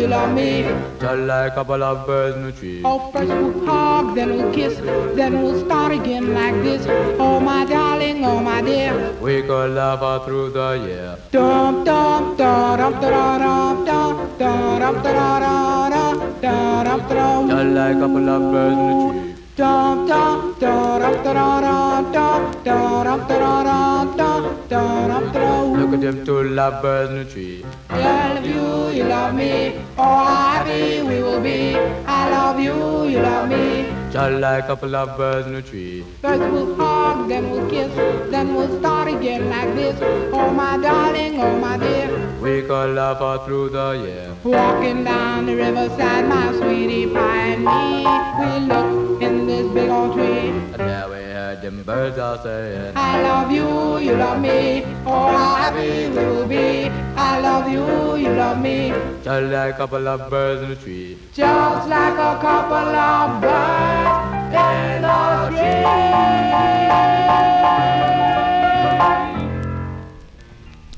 you, 0.06 0.10
love 0.10 0.34
me. 0.34 0.62
Just 1.00 1.20
like 1.30 1.52
a 1.52 1.54
couple 1.54 1.82
of 1.82 2.06
birds 2.06 2.36
in 2.36 2.44
a 2.44 2.52
tree. 2.52 2.82
Oh, 2.84 3.10
first 3.12 3.28
we'll 3.28 3.66
hug, 3.66 4.14
then 4.14 4.30
we'll 4.36 4.52
kiss, 4.52 4.76
then 5.16 5.42
we'll 5.42 5.64
start 5.64 5.92
again 5.92 6.34
like 6.34 6.54
this. 6.62 6.86
Oh, 7.18 7.40
my 7.40 7.64
darling, 7.64 8.24
oh, 8.24 8.40
my 8.40 8.60
dear. 8.62 9.12
We 9.20 9.42
could 9.42 9.70
love 9.70 10.02
all 10.02 10.20
through 10.24 10.50
the 10.50 10.70
year. 10.86 11.18
Dum 11.30 11.84
dum 11.84 12.36
da 12.36 12.76
dum 12.76 13.00
da 13.00 13.38
dum 13.38 13.84
dum 13.84 14.36
da 14.38 14.78
dum 14.78 15.02
da 15.02 15.38
da 15.40 15.88
da 15.88 16.96
dum 17.08 17.48
Just 17.48 17.74
like 17.74 17.96
a 17.96 18.00
couple 18.00 18.28
of 18.28 18.52
birds 18.52 18.78
in 18.78 18.90
a 18.90 19.24
tree. 19.24 19.34
dum 19.56 20.06
dum 20.06 20.56
da 20.60 20.98
dum 20.98 21.24
da 21.24 21.32
da 21.32 21.60
da 21.60 22.02
da 22.12 22.28
dum 22.64 23.26
da 23.28 23.64
da 23.64 24.04
da 24.16 24.26
da 24.68 25.09
dum 25.09 25.32
da 25.32 25.62
Look 25.62 25.94
at 25.94 26.01
them 26.01 26.24
two 26.24 26.43
lovebirds 26.43 27.10
in 27.12 27.18
a 27.18 27.24
tree. 27.24 27.64
I 27.90 28.34
love 28.34 28.47
you, 28.47 28.98
you 28.98 29.05
love 29.05 29.34
me. 29.34 29.74
Oh, 29.98 30.24
happy 30.24 31.02
we 31.02 31.22
will 31.22 31.40
be. 31.40 31.76
I 32.06 32.30
love 32.30 32.59
you, 32.60 33.05
you 33.09 33.20
love 33.20 33.48
me. 33.48 33.93
Just 34.10 34.40
like 34.40 34.64
a 34.64 34.66
couple 34.66 34.97
of 34.97 35.16
birds 35.16 35.47
in 35.47 35.55
a 35.56 35.62
tree. 35.62 36.05
First 36.22 36.40
we'll 36.52 36.74
hug, 36.76 37.28
then 37.28 37.51
we'll 37.51 37.68
kiss, 37.68 37.93
then 38.30 38.55
we'll 38.55 38.78
start 38.78 39.09
again 39.09 39.51
like 39.51 39.74
this. 39.74 39.98
Oh, 40.32 40.51
my 40.51 40.76
darling, 40.78 41.40
oh, 41.40 41.59
my 41.59 41.76
dear. 41.76 42.09
We 42.40 42.62
could 42.62 42.94
laugh 42.94 43.20
all 43.20 43.44
through 43.44 43.70
the 43.70 43.90
year. 44.05 44.34
Walking 44.44 45.05
down 45.05 45.47
the 45.47 45.56
riverside, 45.56 46.28
my 46.28 46.52
sweetie 46.59 47.06
pie 47.12 47.56
and 47.56 47.64
me. 47.64 48.06
We 48.40 48.51
look 48.72 49.22
in 49.22 49.47
this 49.47 49.66
big 49.72 49.90
old 49.90 50.14
tree. 50.14 50.48
And 50.48 50.74
there 50.74 51.09
we 51.09 51.26
them 51.66 51.82
birds 51.82 52.18
all 52.18 52.38
saying. 52.38 52.93
I 52.97 53.22
love 53.22 53.51
you, 53.51 53.98
you 53.98 54.16
love 54.16 54.40
me. 54.40 54.84
Oh, 55.05 55.28
how 55.36 55.56
happy 55.56 56.09
we 56.09 56.14
will 56.14 56.47
be. 56.47 56.88
I 57.16 57.40
love 57.40 57.68
you, 57.70 58.16
you 58.16 58.30
love 58.30 58.60
me. 58.60 58.90
Just 59.24 59.51
like 59.52 59.74
a 59.74 59.76
couple 59.76 60.06
of 60.06 60.30
birds 60.30 60.62
in 60.62 60.70
a 60.70 60.76
tree. 60.76 61.18
Just 61.34 61.88
like 61.88 62.14
a 62.14 62.38
couple 62.40 62.94
of 62.94 63.40
birds 63.43 64.55
in 64.55 65.02
the 65.02 65.16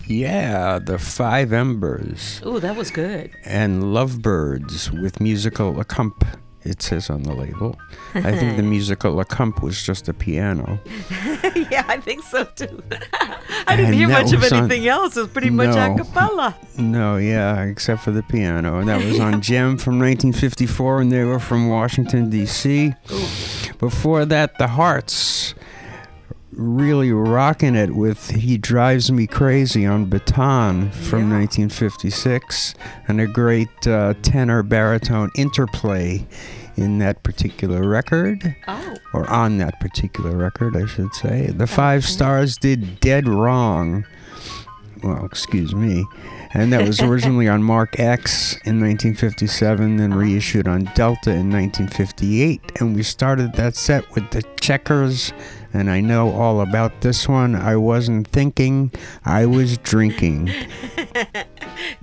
Yeah, 0.07 0.79
the 0.79 0.99
Five 0.99 1.53
Embers 1.53 2.41
Ooh, 2.45 2.61
that 2.61 2.77
was 2.77 2.91
good. 2.91 3.31
and 3.45 3.93
Lovebirds 3.95 4.91
with 4.91 5.21
musical 5.21 5.75
accomp. 5.75 6.25
It 6.69 6.83
says 6.83 7.09
on 7.11 7.23
the 7.23 7.33
label. 7.35 7.79
I 8.15 8.33
think 8.33 8.57
the 8.57 8.63
musical 8.77 9.17
accomp 9.25 9.63
was 9.63 9.81
just 9.83 10.09
a 10.09 10.15
piano. 10.15 10.79
yeah, 11.71 11.85
I 11.89 11.99
think 12.01 12.23
so 12.25 12.45
too. 12.45 12.83
I 13.67 13.77
didn't 13.77 13.87
And 13.87 13.95
hear 13.95 14.09
much 14.09 14.33
of 14.33 14.41
was 14.43 14.53
on- 14.53 14.65
anything 14.65 14.87
else. 14.89 15.17
It 15.17 15.21
was 15.23 15.31
pretty 15.31 15.51
much 15.51 15.75
a 15.75 15.89
No. 15.89 15.97
cappella. 16.05 16.55
No, 16.79 17.17
yeah, 17.17 17.63
except 17.65 18.03
for 18.03 18.11
the 18.13 18.23
piano. 18.23 18.79
And 18.79 18.89
that 18.89 19.05
was 19.05 19.19
on 19.21 19.41
Gem 19.41 19.77
from 19.79 19.99
1954, 19.99 21.01
and 21.01 21.11
they 21.13 21.25
were 21.25 21.39
from 21.41 21.69
Washington, 21.69 22.31
D.C. 22.31 22.95
Before 23.79 24.25
that, 24.25 24.59
the 24.59 24.69
Hearts 24.69 25.55
really 26.59 27.13
rocking 27.13 27.77
it 27.77 27.95
with 27.95 28.31
He 28.31 28.59
Drives 28.59 29.13
Me 29.13 29.27
Crazy 29.27 29.87
on 29.87 30.07
Baton 30.07 30.91
from 30.91 31.31
1956, 31.31 32.75
and 33.07 33.21
a 33.21 33.27
great 33.27 33.87
uh, 33.87 34.15
tenor 34.23 34.65
baritone 34.65 35.31
interplay 35.37 36.27
in 36.77 36.99
that 36.99 37.23
particular 37.23 37.89
record. 37.89 38.57
Oh. 38.67 38.97
Or 39.15 39.29
on 39.31 39.59
that 39.59 39.79
particular 39.81 40.37
record, 40.37 40.77
I 40.77 40.87
should 40.87 41.15
say. 41.15 41.47
The 41.47 41.67
Five 41.67 42.05
Stars 42.05 42.57
did 42.57 43.01
Dead 43.01 43.29
Wrong. 43.29 44.05
Well, 45.03 45.25
excuse 45.25 45.75
me. 45.75 46.05
And 46.55 46.73
that 46.73 46.87
was 46.87 47.01
originally 47.01 47.47
on 47.47 47.63
Mark 47.75 48.01
X 48.01 48.55
in 48.65 48.81
1957, 48.81 49.97
then 49.97 50.13
reissued 50.15 50.67
on 50.67 50.91
Delta 50.95 51.31
in 51.31 51.51
1958. 51.51 52.61
And 52.81 52.97
we 52.97 53.03
started 53.03 53.53
that 53.55 53.77
set 53.77 54.11
with 54.15 54.29
the 54.31 54.43
Checkers. 54.61 55.33
And 55.79 55.89
I 55.89 56.01
know 56.01 56.33
all 56.33 56.61
about 56.61 57.03
this 57.03 57.29
one. 57.29 57.55
I 57.55 57.77
wasn't 57.77 58.27
thinking, 58.27 58.91
I 59.25 59.47
was 59.47 59.79
drinking. 59.79 60.51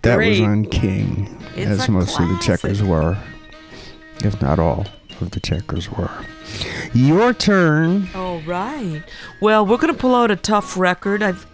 That 0.03 0.17
was 0.17 0.39
on 0.39 0.65
King, 0.65 1.35
It's 1.55 1.81
as 1.81 1.89
most 1.89 2.17
of 2.17 2.29
the 2.29 2.37
Checkers 2.37 2.81
were, 2.81 3.17
if 4.23 4.41
not 4.41 4.57
all 4.57 4.85
of 5.19 5.31
the 5.31 5.39
Checkers 5.41 5.91
were. 5.91 6.11
Your 6.93 7.33
turn. 7.33 8.07
All 8.15 8.39
right. 8.43 9.03
Well, 9.41 9.65
we're 9.65 9.77
gonna 9.77 9.93
pull 9.93 10.15
out 10.15 10.31
a 10.31 10.35
tough 10.37 10.77
record. 10.77 11.21
I've 11.21 11.45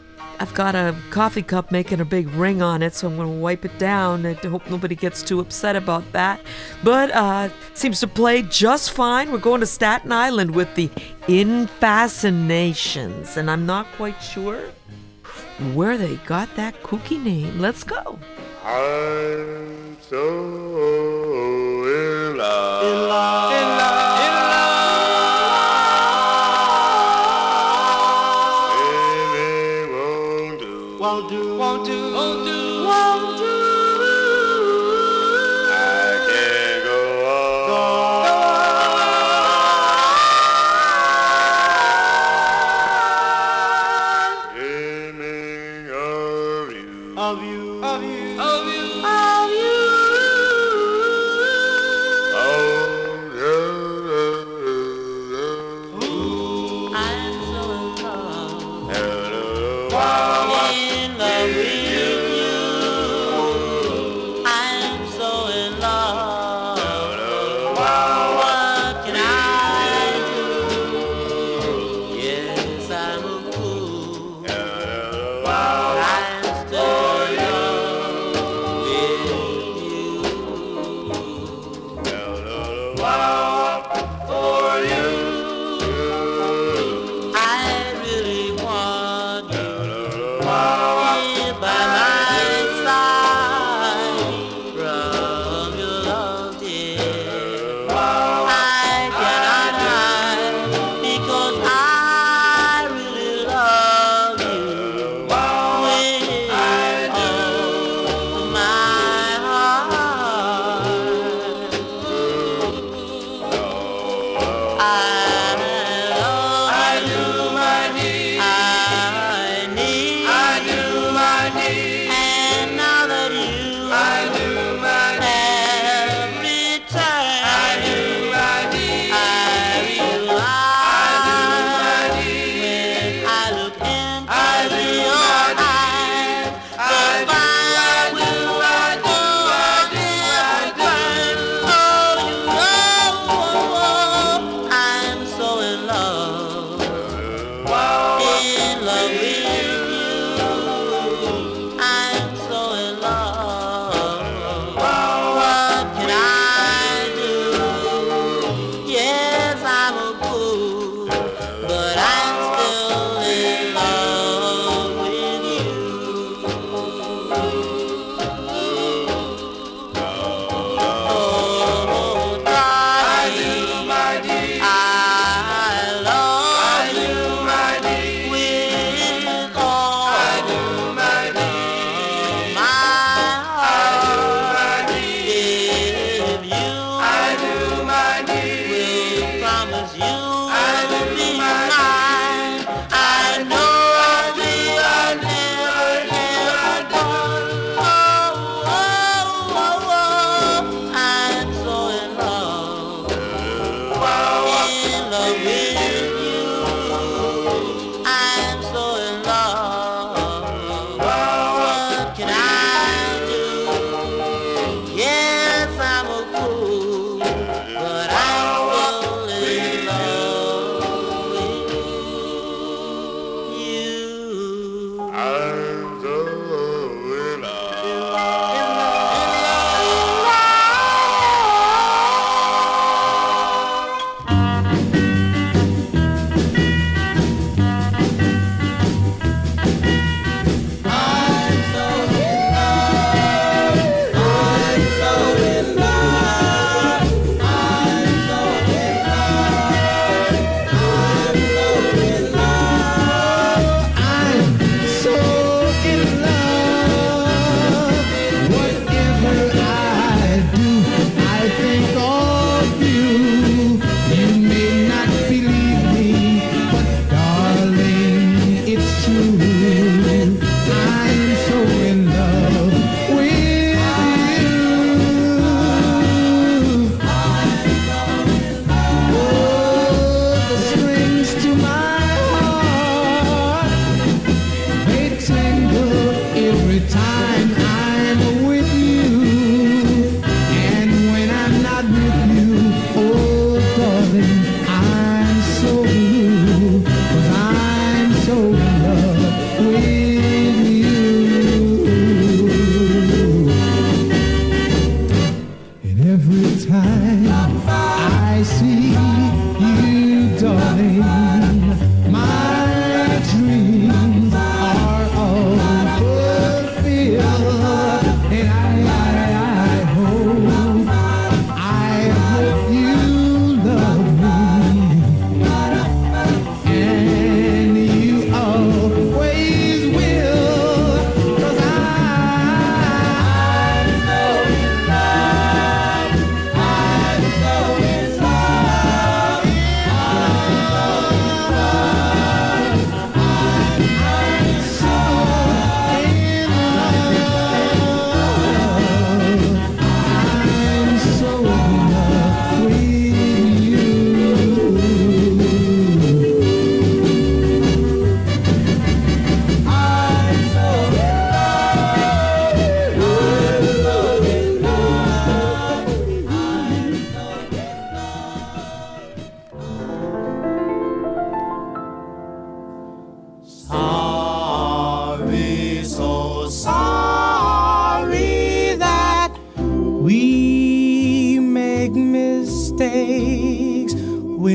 I've 0.41 0.53
got 0.55 0.73
a 0.73 0.95
coffee 1.11 1.43
cup 1.43 1.71
making 1.71 1.99
a 1.99 2.05
big 2.05 2.27
ring 2.29 2.63
on 2.63 2.81
it, 2.81 2.95
so 2.95 3.07
I'm 3.07 3.15
gonna 3.15 3.29
wipe 3.29 3.63
it 3.63 3.77
down. 3.77 4.25
I 4.25 4.33
hope 4.33 4.67
nobody 4.71 4.95
gets 4.95 5.21
too 5.21 5.39
upset 5.39 5.75
about 5.75 6.11
that. 6.13 6.41
But 6.83 7.11
uh, 7.11 7.49
seems 7.75 7.99
to 7.99 8.07
play 8.07 8.41
just 8.41 8.91
fine. 8.91 9.31
We're 9.31 9.37
going 9.37 9.59
to 9.59 9.67
Staten 9.67 10.11
Island 10.11 10.55
with 10.55 10.73
the 10.73 10.89
In 11.27 11.67
Fascinations, 11.67 13.37
and 13.37 13.51
I'm 13.51 13.67
not 13.67 13.85
quite 13.97 14.19
sure 14.19 14.63
where 15.75 15.95
they 15.95 16.15
got 16.25 16.49
that 16.55 16.81
kooky 16.81 17.23
name. 17.23 17.59
Let's 17.59 17.83
go. 17.83 18.17
I'm 18.65 19.95
so 20.01 20.25
in 21.85 22.37
love. 22.37 22.83
In 22.83 23.07
love. 23.07 23.51
In 23.53 23.71
Won't 24.17 24.30
do. 31.01 31.31
Won't 31.31 31.40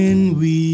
when 0.06 0.38
we 0.38 0.65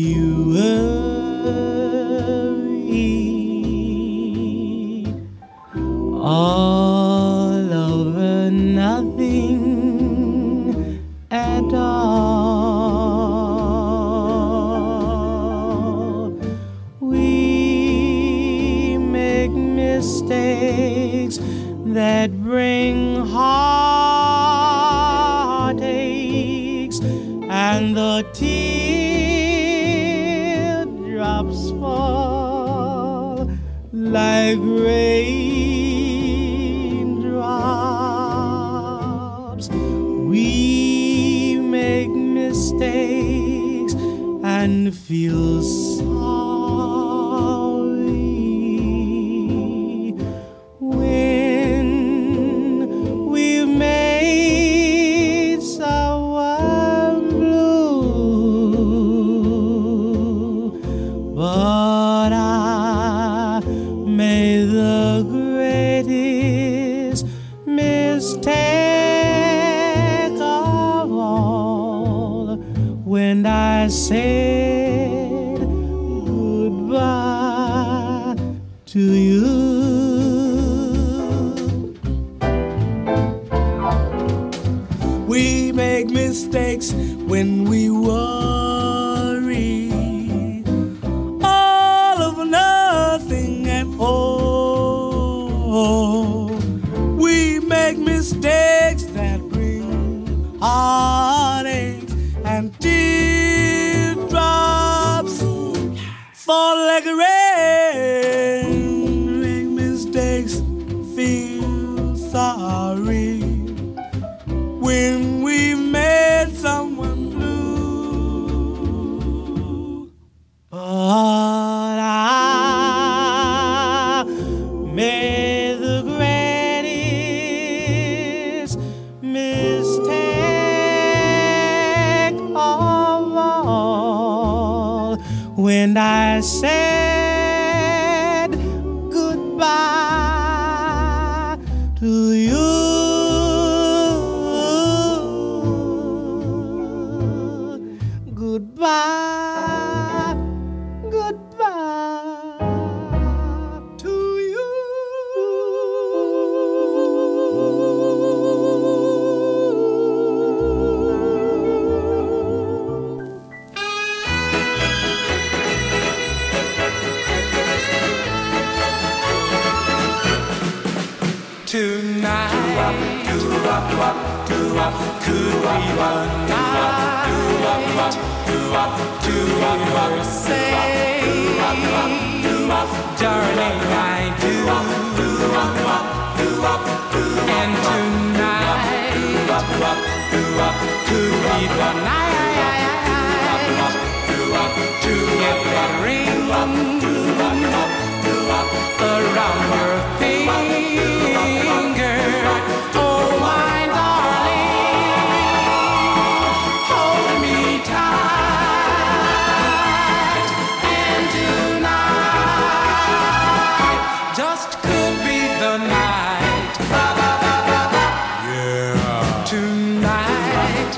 Tonight 219.47 220.93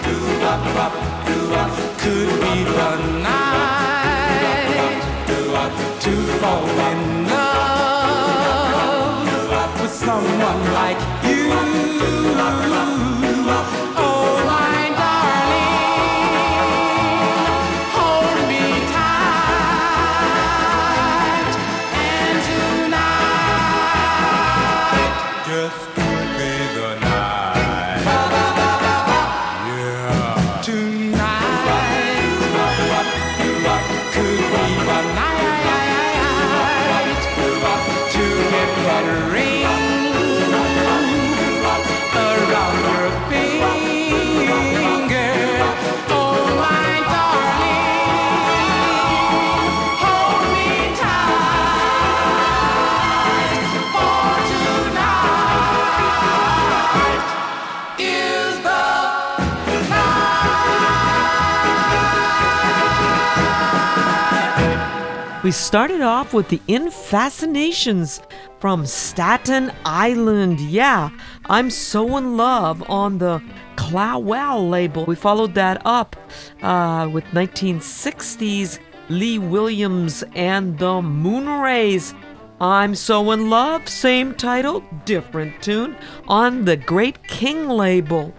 could 1.98 2.30
be 2.40 2.56
the 2.64 2.92
night 3.22 5.02
to 6.00 6.12
fall 6.40 6.68
in 6.90 7.00
love 9.50 9.80
with 9.80 9.90
someone 9.90 10.62
like 10.74 11.00
you. 11.26 11.33
We 65.44 65.50
started 65.50 66.00
off 66.00 66.32
with 66.32 66.48
the 66.48 66.58
In 66.68 66.90
Fascinations 66.90 68.22
from 68.60 68.86
Staten 68.86 69.70
Island. 69.84 70.58
Yeah, 70.58 71.10
I'm 71.50 71.68
so 71.68 72.16
in 72.16 72.38
love 72.38 72.82
on 72.88 73.18
the 73.18 73.42
Clowell 73.76 74.70
label. 74.70 75.04
We 75.04 75.16
followed 75.16 75.52
that 75.52 75.82
up 75.84 76.16
uh, 76.62 77.10
with 77.12 77.24
1960s 77.24 78.78
Lee 79.10 79.38
Williams 79.38 80.24
and 80.34 80.78
the 80.78 81.02
Moonrays. 81.02 82.14
I'm 82.58 82.94
So 82.94 83.30
in 83.32 83.50
Love, 83.50 83.86
same 83.86 84.34
title, 84.34 84.82
different 85.04 85.62
tune, 85.62 85.94
on 86.26 86.64
the 86.64 86.78
Great 86.78 87.22
King 87.28 87.68
label. 87.68 88.32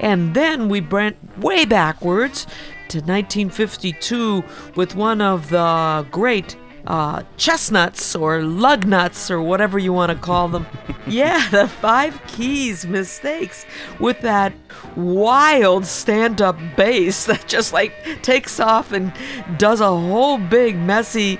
And 0.00 0.34
then 0.34 0.68
we 0.68 0.82
went 0.82 1.16
way 1.38 1.64
backwards 1.64 2.46
to 2.92 2.98
1952 2.98 4.44
with 4.76 4.94
one 4.94 5.22
of 5.22 5.48
the 5.48 6.06
great 6.10 6.56
uh, 6.86 7.22
chestnuts 7.38 8.14
or 8.14 8.42
lug 8.42 8.86
nuts 8.86 9.30
or 9.30 9.40
whatever 9.40 9.78
you 9.78 9.92
want 9.94 10.12
to 10.12 10.18
call 10.18 10.48
them. 10.48 10.66
yeah, 11.06 11.48
the 11.48 11.68
Five 11.68 12.20
Keys 12.26 12.86
mistakes 12.86 13.64
with 13.98 14.20
that 14.20 14.52
wild 14.94 15.86
stand 15.86 16.42
up 16.42 16.58
bass 16.76 17.24
that 17.24 17.46
just 17.46 17.72
like 17.72 17.94
takes 18.22 18.60
off 18.60 18.92
and 18.92 19.12
does 19.56 19.80
a 19.80 19.86
whole 19.86 20.36
big 20.36 20.76
messy 20.76 21.38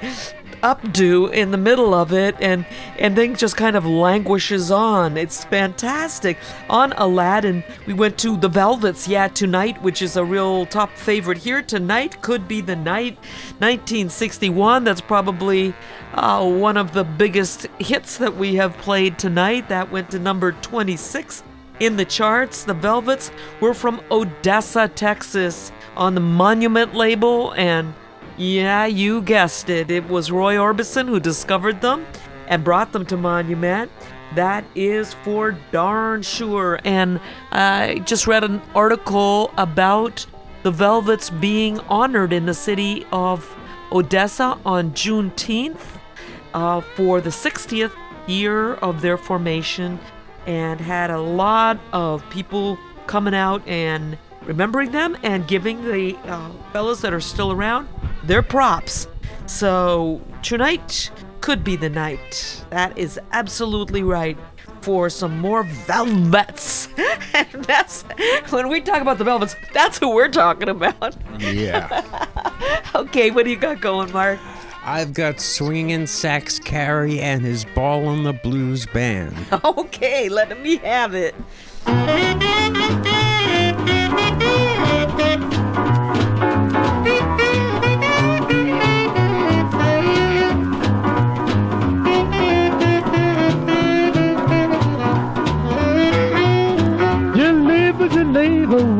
updo 0.62 1.32
in 1.32 1.50
the 1.50 1.56
middle 1.56 1.92
of 1.92 2.12
it 2.12 2.36
and 2.40 2.64
and 2.98 3.16
then 3.16 3.34
just 3.34 3.56
kind 3.56 3.76
of 3.76 3.84
languishes 3.84 4.70
on. 4.70 5.16
It's 5.16 5.44
fantastic. 5.44 6.38
On 6.70 6.92
aladdin 6.92 7.64
we 7.86 7.92
went 7.92 8.18
to 8.18 8.36
the 8.36 8.48
velvets 8.48 9.08
yeah 9.08 9.28
tonight 9.28 9.80
which 9.82 10.02
is 10.02 10.16
a 10.16 10.24
real 10.24 10.66
top 10.66 10.90
favorite 10.96 11.38
here. 11.38 11.62
Tonight 11.62 12.22
could 12.22 12.46
be 12.46 12.60
the 12.60 12.76
night 12.76 13.16
1961 13.58 14.84
that's 14.84 15.00
probably 15.00 15.74
uh, 16.14 16.48
one 16.48 16.76
of 16.76 16.92
the 16.92 17.04
biggest 17.04 17.66
hits 17.78 18.18
that 18.18 18.36
we 18.36 18.54
have 18.54 18.76
played 18.78 19.18
tonight. 19.18 19.68
That 19.68 19.90
went 19.90 20.10
to 20.10 20.18
number 20.18 20.52
26 20.52 21.42
in 21.80 21.96
the 21.96 22.04
charts. 22.04 22.64
The 22.64 22.74
velvets 22.74 23.30
were 23.60 23.74
from 23.74 24.00
odessa 24.10 24.88
texas 24.88 25.72
on 25.96 26.14
the 26.14 26.20
monument 26.20 26.94
label 26.94 27.52
and 27.54 27.92
yeah, 28.36 28.86
you 28.86 29.22
guessed 29.22 29.68
it. 29.68 29.90
It 29.90 30.08
was 30.08 30.30
Roy 30.30 30.56
Orbison 30.56 31.08
who 31.08 31.20
discovered 31.20 31.80
them 31.80 32.06
and 32.48 32.64
brought 32.64 32.92
them 32.92 33.04
to 33.06 33.16
Monument. 33.16 33.90
That 34.34 34.64
is 34.74 35.12
for 35.12 35.52
darn 35.70 36.22
sure. 36.22 36.80
And 36.84 37.20
I 37.50 38.02
just 38.06 38.26
read 38.26 38.44
an 38.44 38.62
article 38.74 39.52
about 39.58 40.24
the 40.62 40.70
Velvets 40.70 41.30
being 41.30 41.78
honored 41.80 42.32
in 42.32 42.46
the 42.46 42.54
city 42.54 43.04
of 43.12 43.54
Odessa 43.92 44.58
on 44.64 44.92
Juneteenth 44.92 45.84
uh, 46.54 46.80
for 46.80 47.20
the 47.20 47.30
60th 47.30 47.92
year 48.26 48.74
of 48.74 49.02
their 49.02 49.18
formation 49.18 49.98
and 50.46 50.80
had 50.80 51.10
a 51.10 51.20
lot 51.20 51.78
of 51.92 52.28
people 52.30 52.78
coming 53.06 53.34
out 53.34 53.66
and 53.66 54.16
remembering 54.44 54.92
them 54.92 55.16
and 55.22 55.46
giving 55.46 55.84
the 55.84 56.16
uh, 56.24 56.50
fellows 56.72 57.00
that 57.00 57.12
are 57.12 57.20
still 57.20 57.52
around 57.52 57.88
their 58.24 58.42
props. 58.42 59.06
So 59.46 60.20
tonight 60.42 61.10
could 61.40 61.64
be 61.64 61.76
the 61.76 61.90
night. 61.90 62.64
That 62.70 62.96
is 62.96 63.18
absolutely 63.32 64.02
right 64.02 64.38
for 64.80 65.08
some 65.08 65.38
more 65.38 65.62
velvets. 65.62 66.88
and 67.34 67.64
that's 67.64 68.02
when 68.50 68.68
we 68.68 68.80
talk 68.80 69.00
about 69.00 69.18
the 69.18 69.24
velvets, 69.24 69.56
that's 69.72 69.98
who 69.98 70.14
we're 70.14 70.28
talking 70.28 70.68
about. 70.68 71.16
Yeah. 71.38 72.02
okay, 72.94 73.30
what 73.30 73.44
do 73.44 73.50
you 73.50 73.56
got 73.56 73.80
going, 73.80 74.12
Mark? 74.12 74.38
I've 74.84 75.14
got 75.14 75.40
swinging 75.40 76.08
sax 76.08 76.58
Kari 76.58 77.20
and 77.20 77.42
his 77.42 77.64
ball 77.64 78.08
on 78.08 78.24
the 78.24 78.32
blues 78.32 78.86
band. 78.86 79.36
Okay, 79.64 80.28
let 80.28 80.60
me 80.60 80.76
have 80.78 81.14
it. 81.14 81.34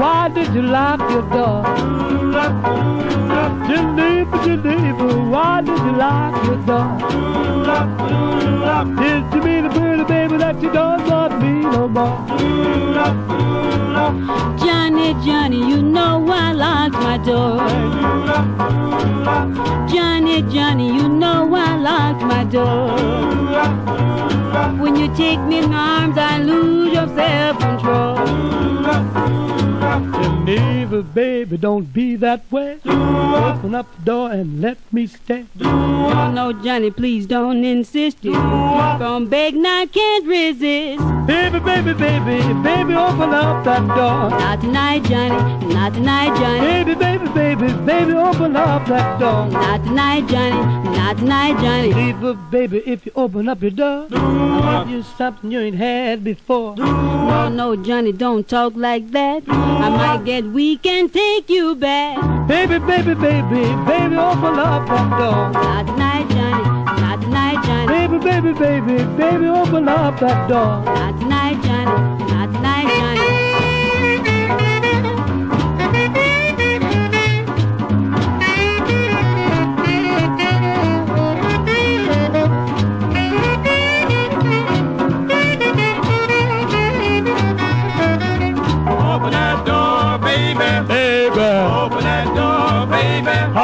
Why 0.03 0.29
did 0.29 0.55
you 0.55 0.63
lock 0.63 1.01
your 1.11 1.23
door? 1.31 1.65
Geneva, 3.67 4.45
Geneva, 4.45 5.07
why 5.31 5.61
did 5.61 5.79
you 5.79 5.93
lock 5.93 6.45
your 6.45 6.57
door? 6.67 6.89
Did 8.97 9.35
you 9.35 9.43
mean 9.43 9.63
to 9.65 9.71
pretty 9.71 10.05
baby 10.05 10.37
that 10.39 10.61
you 10.63 10.73
don't 10.73 11.07
love 11.09 11.42
me 11.73 11.79
no 11.79 11.89
more? 11.89 12.27
Johnny, 14.59 15.15
Johnny, 15.25 15.59
you 15.59 15.83
know 15.83 16.27
I 16.29 16.53
locked 16.53 16.95
my 16.95 17.19
door. 17.19 17.59
Johnny, 19.89 20.43
Johnny, 20.43 20.89
you 20.89 21.09
know 21.09 21.55
I 21.55 21.77
locked 21.77 22.23
my 22.23 22.45
door. 22.45 22.97
When 24.81 24.97
you 24.97 25.09
take 25.15 25.41
me 25.41 25.59
in 25.59 25.73
arms, 25.73 26.19
I 26.19 26.39
lose 26.39 26.93
your 26.93 27.09
self-control. 27.09 29.62
Geneva, 29.83 31.03
baby, 31.03 31.57
don't 31.57 31.93
be 31.93 32.15
that 32.17 32.51
way. 32.53 32.79
Open 32.85 33.75
up 33.75 33.87
the 33.97 34.05
door 34.05 34.31
and 34.31 34.61
let 34.61 34.79
me 34.93 35.07
stay. 35.07 35.45
Oh 35.61 36.31
no, 36.33 36.53
Johnny, 36.53 36.91
please 36.91 37.27
don't 37.27 37.65
insist. 37.65 38.25
You 38.25 38.35
from 38.35 39.27
beg, 39.27 39.55
I 39.57 39.87
can't 39.87 40.27
resist. 40.27 41.03
Baby, 41.27 41.59
baby, 41.61 41.95
baby, 41.95 42.43
baby, 42.63 42.95
open 42.95 43.35
up 43.35 43.65
that 43.65 43.87
door. 43.89 44.31
Not 44.31 44.61
tonight, 44.61 45.03
Johnny. 45.05 45.75
Not 45.75 45.95
tonight, 45.95 46.37
Johnny. 46.37 46.61
Baby, 46.61 46.95
baby, 46.95 47.29
baby, 47.29 47.73
baby, 47.85 48.13
open 48.13 48.57
up 48.57 48.87
that 48.87 49.19
door. 49.19 49.47
Not 49.49 49.85
tonight, 49.85 50.27
Johnny. 50.29 50.97
Not 50.97 51.19
tonight, 51.19 51.61
Johnny. 51.61 51.89
Geneva, 51.91 52.35
baby, 52.35 52.83
if 52.87 53.07
you 53.07 53.13
open 53.17 53.49
up 53.49 53.63
your 53.63 53.71
door, 53.71 54.07
I'll 54.13 54.85
give 54.85 54.95
you 54.95 55.03
something 55.03 55.51
you 55.51 55.61
ain't 55.61 55.77
had 55.77 56.23
before. 56.23 56.77
No, 56.77 57.49
no, 57.49 57.77
Johnny, 57.77 58.13
don't 58.13 58.47
talk 58.49 58.75
like 58.77 59.11
that. 59.11 59.43
I 59.77 59.89
might 59.89 60.25
get 60.25 60.45
weak 60.47 60.85
and 60.87 61.13
take 61.13 61.49
you 61.49 61.75
back. 61.75 62.19
Baby, 62.49 62.79
baby, 62.79 63.15
baby, 63.15 63.63
baby, 63.87 64.17
open 64.17 64.59
up 64.59 64.87
that 64.89 65.11
door. 65.19 65.51
Not 65.51 65.87
tonight, 65.87 66.29
Johnny. 66.31 66.65
Not 67.01 67.21
tonight, 67.23 67.65
Johnny. 67.65 67.87
Baby, 67.87 68.19
baby, 68.19 68.53
baby, 68.53 69.05
baby, 69.17 69.47
open 69.47 69.89
up 69.89 70.19
that 70.21 70.49
door. 70.49 70.85
Not 70.85 71.21
tonight, 71.21 71.63
Johnny. 71.63 72.33
Not 72.33 72.53
tonight, 72.53 72.87
Johnny. 72.87 73.22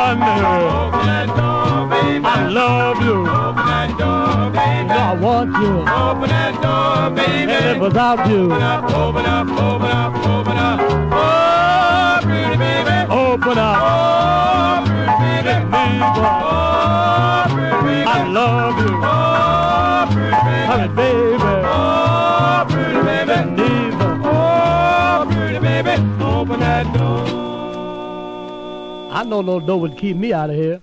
Open 0.08 0.20
that 0.20 1.28
oh. 1.28 1.36
door, 1.36 1.86
baby. 1.90 2.24
I 2.24 2.48
love 2.48 2.96
you. 3.02 3.28
Open 3.28 3.66
that 3.68 3.90
door, 3.98 4.48
baby. 4.56 4.88
I 4.88 5.12
want 5.12 5.50
you. 5.60 5.84
Open 5.84 6.30
that 6.30 6.54
door, 6.64 7.10
baby. 7.14 7.52
And 7.52 7.78
without 7.78 8.26
you, 8.26 8.44
Open 8.44 8.62
up, 8.62 8.84
open 8.84 9.26
up, 9.26 9.48
open 9.48 9.90
up, 9.90 10.14
open 10.26 10.56
up. 10.56 10.80
Oh, 11.12 12.20
pretty 12.22 12.56
baby. 12.56 13.12
open 13.12 13.58
up. 13.58 13.76
Oh, 13.84 14.84
pretty 14.88 15.44
baby. 15.44 16.00
Oh, 16.16 17.44
pretty 17.52 17.76
baby. 17.84 18.08
I 18.08 18.26
love 18.32 18.77
I 29.10 29.24
know 29.24 29.40
no 29.40 29.58
door 29.58 29.80
would 29.80 29.96
keep 29.96 30.16
me 30.16 30.32
out 30.32 30.50
of 30.50 30.56
here. 30.56 30.82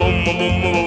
Walking 0.00 0.85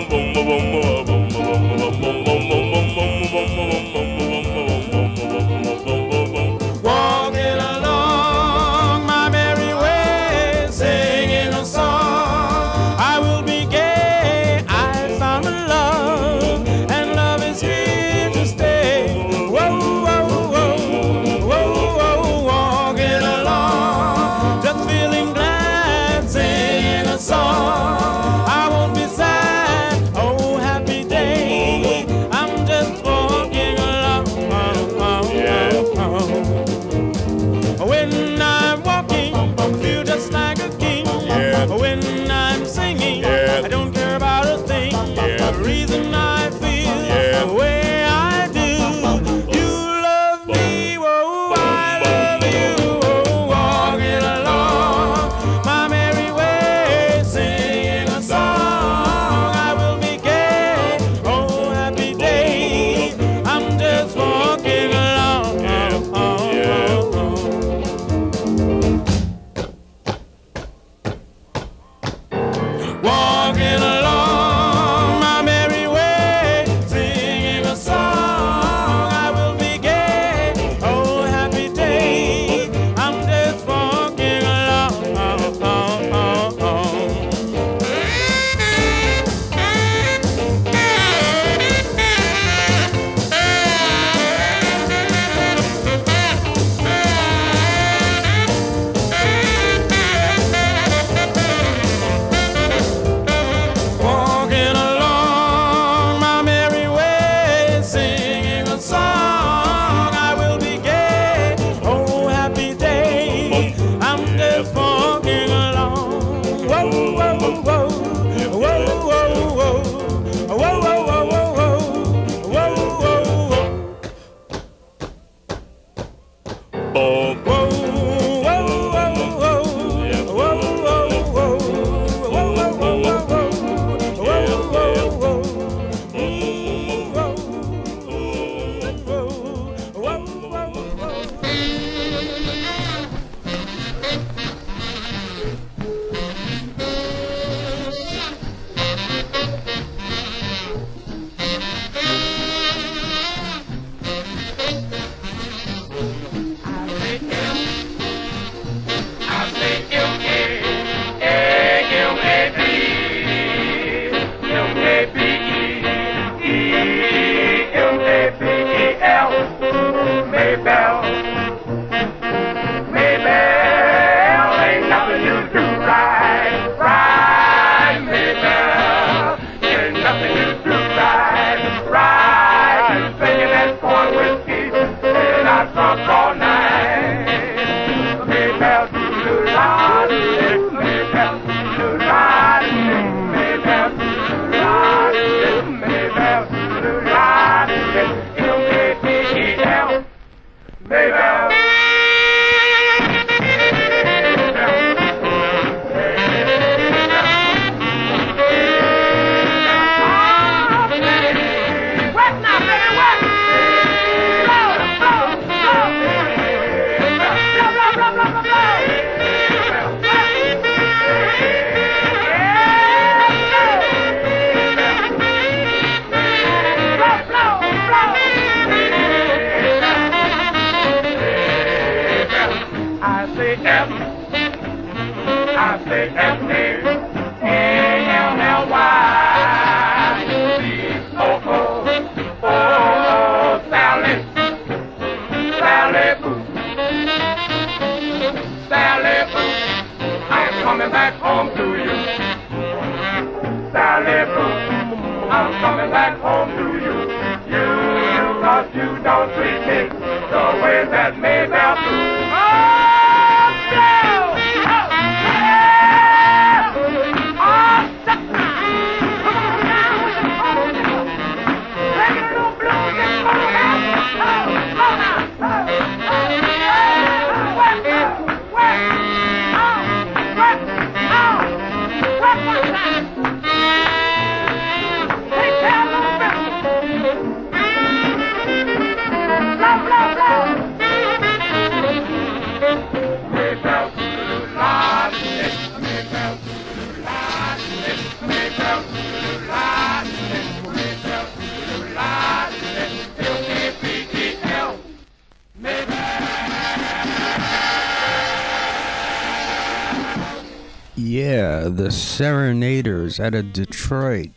Out 313.19 313.35
of 313.35 313.53
Detroit 313.53 314.29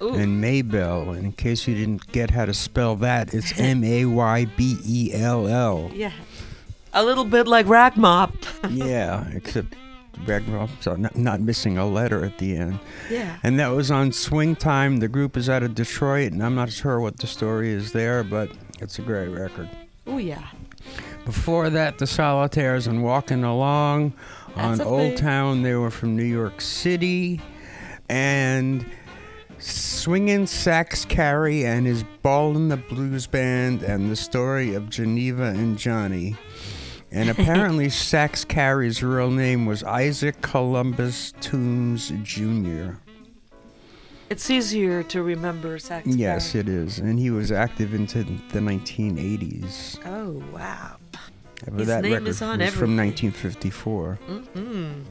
and 0.00 0.42
Maybell. 0.42 1.16
And 1.16 1.26
in 1.26 1.32
case 1.32 1.66
you 1.66 1.74
didn't 1.74 2.10
get 2.12 2.30
how 2.30 2.44
to 2.46 2.54
spell 2.54 2.96
that, 2.96 3.32
it's 3.34 3.58
M 3.60 3.82
A 3.84 4.04
Y 4.06 4.44
B 4.56 4.76
E 4.84 5.10
L 5.14 5.46
L. 5.46 5.90
Yeah. 5.94 6.12
A 6.92 7.04
little 7.04 7.24
bit 7.24 7.46
like 7.46 7.66
Rack 7.68 7.96
Mop. 7.96 8.32
Yeah, 8.70 9.28
except 9.32 9.74
Ragnarok's 10.24 10.86
not, 10.86 11.14
not 11.16 11.40
missing 11.40 11.76
a 11.78 11.86
letter 11.86 12.24
at 12.24 12.38
the 12.38 12.56
end. 12.56 12.78
Yeah. 13.10 13.36
And 13.42 13.58
that 13.60 13.68
was 13.68 13.90
on 13.90 14.12
Swing 14.12 14.56
Time. 14.56 14.96
The 14.98 15.08
group 15.08 15.36
is 15.36 15.48
out 15.48 15.62
of 15.62 15.74
Detroit, 15.74 16.32
and 16.32 16.42
I'm 16.42 16.54
not 16.54 16.70
sure 16.72 16.98
what 17.00 17.18
the 17.18 17.26
story 17.26 17.70
is 17.70 17.92
there, 17.92 18.24
but 18.24 18.50
it's 18.80 18.98
a 18.98 19.02
great 19.02 19.28
record. 19.28 19.68
Oh, 20.06 20.16
yeah. 20.18 20.42
Before 21.26 21.68
that, 21.70 21.98
the 21.98 22.06
Solitaires 22.06 22.86
and 22.86 23.02
Walking 23.04 23.44
Along 23.44 24.12
on 24.54 24.78
That's 24.78 24.80
a 24.80 24.84
Old 24.84 25.00
thing. 25.00 25.16
Town. 25.18 25.62
They 25.62 25.74
were 25.74 25.90
from 25.90 26.16
New 26.16 26.24
York 26.24 26.60
City. 26.60 27.40
And 28.08 28.86
swinging 29.58 30.46
Sax 30.46 31.04
Kari 31.04 31.64
and 31.64 31.86
his 31.86 32.04
Ballin' 32.22 32.68
the 32.68 32.76
Blues 32.76 33.26
Band 33.26 33.82
and 33.82 34.10
the 34.10 34.16
story 34.16 34.74
of 34.74 34.88
Geneva 34.90 35.44
and 35.44 35.78
Johnny. 35.78 36.36
And 37.10 37.30
apparently, 37.30 37.88
Sax 37.90 38.44
Kari's 38.44 39.02
real 39.02 39.30
name 39.30 39.64
was 39.66 39.82
Isaac 39.84 40.40
Columbus 40.42 41.32
Toombs 41.40 42.12
Jr. 42.22 42.94
It's 44.28 44.50
easier 44.50 45.02
to 45.04 45.22
remember 45.22 45.78
Sax 45.78 46.06
Yes, 46.08 46.52
Kari. 46.52 46.60
it 46.62 46.68
is. 46.68 46.98
And 46.98 47.18
he 47.18 47.30
was 47.30 47.52
active 47.52 47.94
into 47.94 48.24
the 48.24 48.58
1980s. 48.58 49.98
Oh, 50.04 50.42
wow. 50.52 50.96
But 51.64 51.74
His 51.78 51.86
that 51.88 52.02
name 52.02 52.12
record 52.12 52.28
is 52.28 52.42
on 52.42 52.58
was 52.58 52.70
from 52.70 52.96
1954. 52.96 54.18
Mm-mm. 54.28 55.04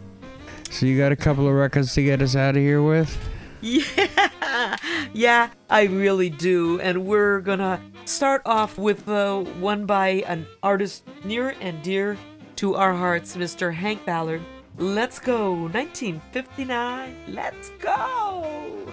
So 0.70 0.86
you 0.86 0.98
got 0.98 1.12
a 1.12 1.16
couple 1.16 1.48
of 1.48 1.54
records 1.54 1.94
to 1.96 2.04
get 2.04 2.22
us 2.22 2.36
out 2.36 2.56
of 2.56 2.62
here 2.62 2.82
with? 2.82 3.18
Yeah, 3.62 4.78
yeah, 5.14 5.50
I 5.70 5.84
really 5.84 6.30
do. 6.30 6.80
And 6.82 7.06
we're 7.06 7.40
gonna 7.42 7.82
start 8.06 8.42
off 8.46 8.78
with 8.78 9.08
uh, 9.08 9.40
one 9.40 9.86
by 9.86 10.24
an 10.28 10.46
artist 10.62 11.04
near 11.24 11.56
and 11.62 11.82
dear 11.82 12.18
to 12.58 12.76
our 12.76 12.94
hearts, 12.94 13.36
Mr. 13.36 13.74
Hank 13.74 14.06
Ballard. 14.06 14.42
Let's 14.78 15.20
go, 15.20 15.54
1959. 15.54 17.16
Let's 17.30 17.70
go. 17.80 18.92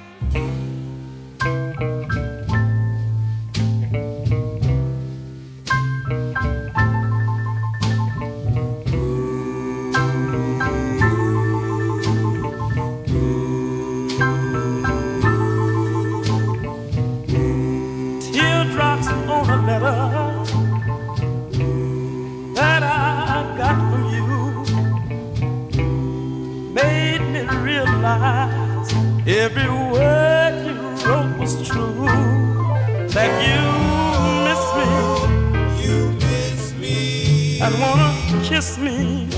Every 29.44 29.68
word 29.68 30.55
you 30.66 30.78
wrote 31.05 31.39
was 31.39 31.55
true. 31.66 32.06
That 33.14 33.32
you 33.48 33.62
miss 34.47 34.64
me, 34.78 34.90
you 35.84 35.98
miss 36.24 36.74
me, 36.74 37.60
and 37.60 37.72
wanna 37.80 38.10
kiss 38.44 38.78
me, 38.78 39.28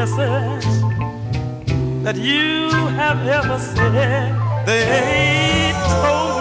message 0.00 0.64
that 2.02 2.16
you 2.16 2.70
have 3.00 3.20
ever 3.26 3.58
said. 3.58 4.32
They 4.64 5.72
told 6.00 6.39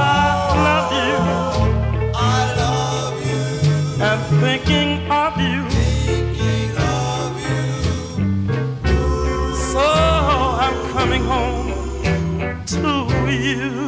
love 0.66 0.92
you. 1.00 1.16
I 2.14 2.40
love 2.62 3.16
you. 3.28 3.42
And 4.04 4.20
thinking 4.42 5.10
of 5.10 5.32
you. 5.40 5.60
Thinking 6.04 6.76
of 6.76 7.30
you. 7.46 7.64
So 9.72 9.86
I'm 10.64 10.76
coming 10.92 11.24
home 11.24 11.68
to 12.66 12.88
you. 13.32 13.83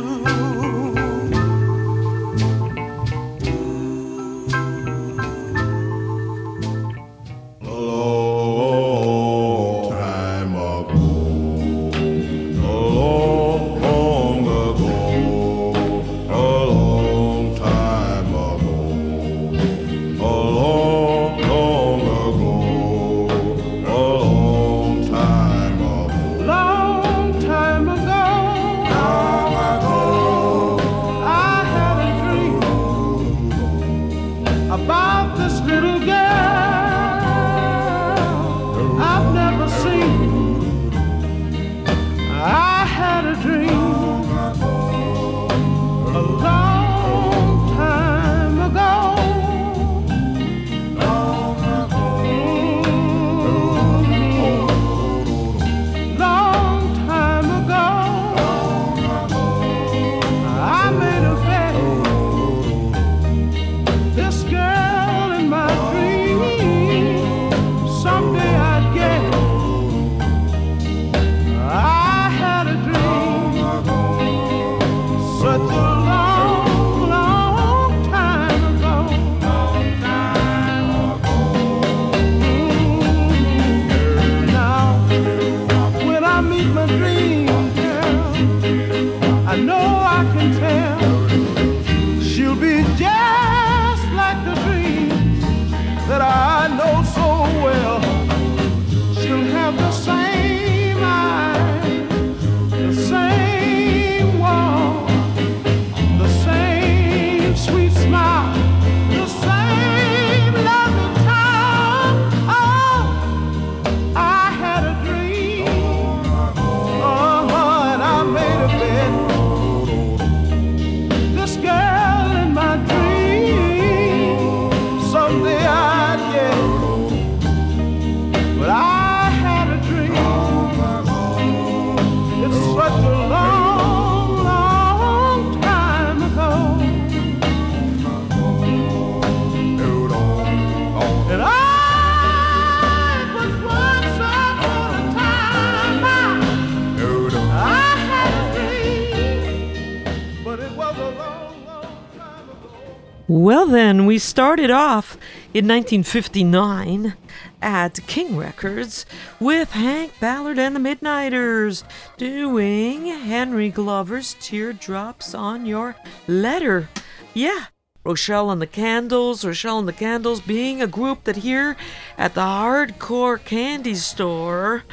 We 154.17 154.21
started 154.21 154.71
off 154.71 155.19
in 155.53 155.69
1959 155.69 157.17
at 157.61 158.01
King 158.07 158.35
Records 158.35 159.05
with 159.39 159.73
Hank 159.73 160.15
Ballard 160.19 160.59
and 160.59 160.75
the 160.75 160.81
Midnighters 160.81 161.85
doing 162.17 163.05
Henry 163.05 163.69
Glover's 163.69 164.35
Teardrops 164.41 165.35
on 165.35 165.67
Your 165.67 165.97
Letter. 166.27 166.89
Yeah, 167.35 167.67
Rochelle 168.05 168.51
and 168.51 168.63
the 168.63 168.67
Candles, 168.67 169.45
Rochelle 169.45 169.81
and 169.81 169.89
the 169.89 169.93
Candles 169.93 170.41
being 170.41 170.81
a 170.81 170.87
group 170.87 171.25
that 171.25 171.37
here 171.37 171.77
at 172.17 172.33
the 172.33 172.41
Hardcore 172.41 173.45
Candy 173.45 173.97
Store 173.97 174.85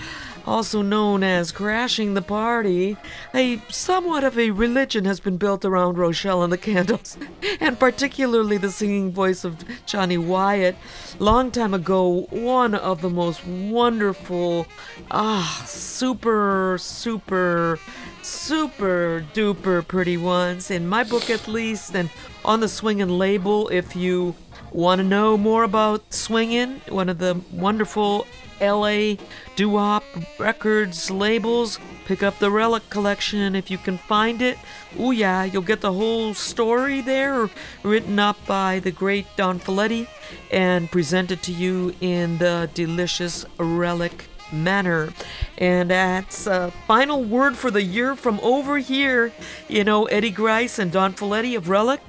also 0.45 0.81
known 0.81 1.23
as 1.23 1.51
Crashing 1.51 2.13
the 2.13 2.21
Party, 2.21 2.97
a 3.33 3.61
somewhat 3.69 4.23
of 4.23 4.37
a 4.37 4.51
religion 4.51 5.05
has 5.05 5.19
been 5.19 5.37
built 5.37 5.63
around 5.63 5.97
Rochelle 5.97 6.43
and 6.43 6.51
the 6.51 6.57
Candles, 6.57 7.17
and 7.59 7.79
particularly 7.79 8.57
the 8.57 8.71
singing 8.71 9.11
voice 9.11 9.43
of 9.43 9.63
Johnny 9.85 10.17
Wyatt. 10.17 10.75
Long 11.19 11.51
time 11.51 11.73
ago, 11.73 12.27
one 12.29 12.75
of 12.75 13.01
the 13.01 13.09
most 13.09 13.45
wonderful, 13.45 14.67
ah, 15.11 15.63
super, 15.65 16.77
super, 16.79 17.79
super 18.21 19.25
duper 19.33 19.87
pretty 19.87 20.17
ones, 20.17 20.71
in 20.71 20.87
my 20.87 21.03
book 21.03 21.29
at 21.29 21.47
least, 21.47 21.95
and 21.95 22.09
on 22.43 22.59
the 22.59 22.67
swingin' 22.67 23.17
label 23.17 23.69
if 23.69 23.95
you 23.95 24.35
want 24.71 24.99
to 24.99 25.03
know 25.03 25.37
more 25.37 25.63
about 25.63 26.11
swingin', 26.11 26.81
one 26.89 27.07
of 27.07 27.19
the 27.19 27.39
wonderful 27.51 28.25
LA 28.63 29.15
doo-wop 29.55 30.03
records 30.39 31.11
labels. 31.11 31.79
Pick 32.05 32.23
up 32.23 32.37
the 32.39 32.51
Relic 32.51 32.89
collection 32.89 33.55
if 33.55 33.71
you 33.71 33.77
can 33.77 33.97
find 33.97 34.41
it. 34.41 34.57
Oh 34.97 35.11
yeah, 35.11 35.43
you'll 35.43 35.61
get 35.61 35.81
the 35.81 35.93
whole 35.93 36.33
story 36.33 37.01
there, 37.01 37.49
written 37.83 38.19
up 38.19 38.37
by 38.45 38.79
the 38.79 38.91
great 38.91 39.25
Donn 39.37 39.59
Fileti 39.59 40.07
and 40.51 40.91
presented 40.91 41.41
to 41.43 41.51
you 41.51 41.93
in 42.01 42.37
the 42.39 42.69
delicious 42.73 43.45
Relic 43.57 44.25
manner. 44.51 45.13
And 45.57 45.89
that's 45.89 46.45
a 46.45 46.71
final 46.87 47.23
word 47.23 47.57
for 47.57 47.71
the 47.71 47.83
year 47.83 48.15
from 48.15 48.39
over 48.41 48.77
here. 48.77 49.31
You 49.67 49.83
know, 49.83 50.05
Eddie 50.05 50.29
Gries 50.29 50.79
and 50.79 50.91
Donn 50.91 51.13
Fileti 51.13 51.55
of 51.55 51.69
Relic. 51.69 52.01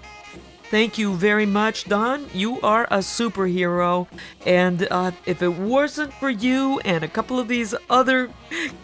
Thank 0.74 0.98
you 0.98 1.14
very 1.14 1.46
much, 1.46 1.84
Don. 1.84 2.26
You 2.34 2.60
are 2.62 2.88
a 2.90 2.98
superhero. 2.98 4.08
And 4.44 4.88
uh, 4.90 5.12
if 5.24 5.40
it 5.40 5.52
wasn't 5.52 6.12
for 6.14 6.28
you 6.28 6.80
and 6.80 7.04
a 7.04 7.06
couple 7.06 7.38
of 7.38 7.46
these 7.46 7.76
other 7.88 8.28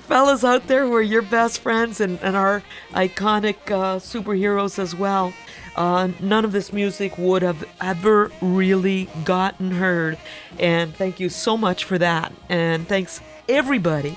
fellas 0.07 0.45
out 0.45 0.69
there 0.69 0.87
who 0.87 0.95
are 0.95 1.03
your 1.03 1.23
best 1.23 1.59
friends 1.59 2.01
and, 2.01 2.21
and 2.21 2.37
iconic 2.93 3.57
uh, 3.73 3.99
superheroes 3.99 4.79
as 4.79 4.95
well, 4.95 5.35
uh, 5.75 6.11
none 6.21 6.45
of 6.45 6.53
this 6.53 6.73
music 6.73 7.19
would 7.19 7.43
have 7.43 7.65
ever 7.81 8.31
really 8.41 9.09
gotten 9.25 9.73
heard. 9.73 10.17
And 10.61 10.95
thank 10.95 11.19
you 11.19 11.29
so 11.29 11.57
much 11.57 11.83
for 11.83 11.99
that. 11.99 12.33
And 12.49 12.87
thanks 12.87 13.21
everybody 13.49 14.17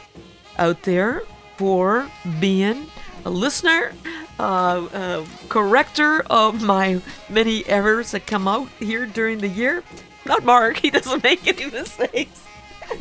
out 0.60 0.84
there 0.84 1.24
for 1.58 2.08
being 2.40 2.86
a 3.26 3.32
listener, 3.32 3.94
uh, 4.40 4.88
uh, 4.94 5.26
corrector 5.50 6.22
of 6.30 6.62
my 6.62 7.02
many 7.30 7.68
errors 7.68 8.12
that 8.12 8.26
come 8.28 8.48
out 8.48 8.70
here 8.80 9.06
during 9.06 9.40
the 9.40 9.48
year. 9.48 9.84
Not 10.26 10.44
Mark, 10.44 10.78
he 10.82 10.90
doesn't 10.90 11.24
make 11.24 11.48
any 11.48 11.70
mistakes. 11.70 12.46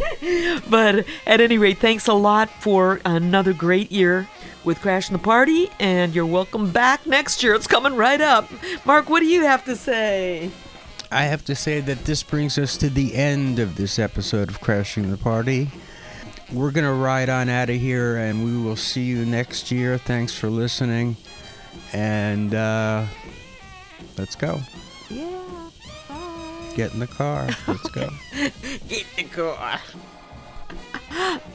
but 0.70 1.04
at 1.26 1.40
any 1.40 1.59
rate, 1.59 1.78
thanks 1.78 2.06
a 2.06 2.14
lot 2.14 2.48
for 2.48 3.00
another 3.04 3.52
great 3.52 3.90
year 3.90 4.28
with 4.64 4.80
Crashing 4.80 5.16
the 5.16 5.22
Party, 5.22 5.70
and 5.80 6.14
you're 6.14 6.26
welcome 6.26 6.70
back 6.70 7.04
next 7.06 7.42
year. 7.42 7.54
It's 7.54 7.66
coming 7.66 7.96
right 7.96 8.20
up. 8.20 8.48
Mark, 8.84 9.09
what 9.09 9.20
do 9.20 9.26
you 9.26 9.42
have 9.42 9.64
to 9.64 9.74
say? 9.74 10.50
I 11.10 11.24
have 11.24 11.44
to 11.46 11.54
say 11.54 11.80
that 11.80 12.04
this 12.04 12.22
brings 12.22 12.59
us 12.59 12.76
to 12.78 12.88
the 12.88 13.14
end 13.14 13.59
of 13.59 13.76
this 13.76 13.98
episode 13.98 14.48
of 14.48 14.60
Crashing 14.60 15.10
the 15.10 15.18
Party. 15.18 15.70
We're 16.52 16.70
going 16.70 16.84
to 16.84 16.92
ride 16.92 17.30
on 17.30 17.48
out 17.48 17.70
of 17.70 17.76
here 17.76 18.16
and 18.16 18.44
we 18.44 18.62
will 18.62 18.76
see 18.76 19.04
you 19.04 19.24
next 19.24 19.70
year. 19.70 19.96
Thanks 19.96 20.34
for 20.34 20.50
listening. 20.50 21.16
And 21.94 22.54
uh, 22.54 23.06
let's 24.18 24.36
go. 24.36 24.60
Yeah. 25.08 25.70
Get 26.74 26.92
in 26.92 27.00
the 27.00 27.06
car. 27.06 27.48
Let's 27.66 27.88
go. 27.88 28.10
Get 28.88 29.06
in 29.16 29.28
the 29.28 29.34
car. 29.34 29.80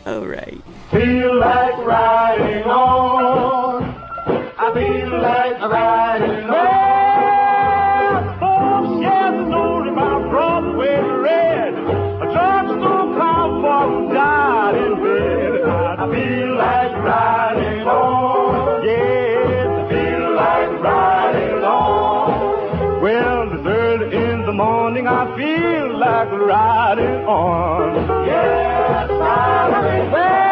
All 0.05 0.25
right. 0.25 0.61
Feel 0.91 1.39
like 1.39 1.77
riding 1.77 2.63
on. 2.63 3.83
I 4.57 4.73
feel 4.73 5.21
like 5.21 5.59
riding 5.61 6.49
on. 6.49 8.39
Folks, 8.39 9.01
yeah, 9.01 9.31
the 9.31 9.47
story 9.49 9.89
about 9.91 10.29
Broadway 10.29 10.99
red. 10.99 12.06
Feel 16.11 16.55
like 16.57 16.93
riding 17.03 17.81
on. 17.87 18.83
Yes, 18.85 19.67
I 19.67 19.89
feel 19.89 20.35
like 20.35 20.71
riding 20.81 21.63
on. 21.63 23.01
Well, 23.01 23.53
it's 23.53 23.65
early 23.65 24.15
in 24.15 24.45
the 24.45 24.53
morning. 24.53 25.07
I 25.07 25.25
feel 25.35 25.99
like 25.99 26.31
riding 26.31 27.25
on. 27.25 28.25
Yes, 28.25 29.09
riding. 29.09 30.11
Well, 30.11 30.46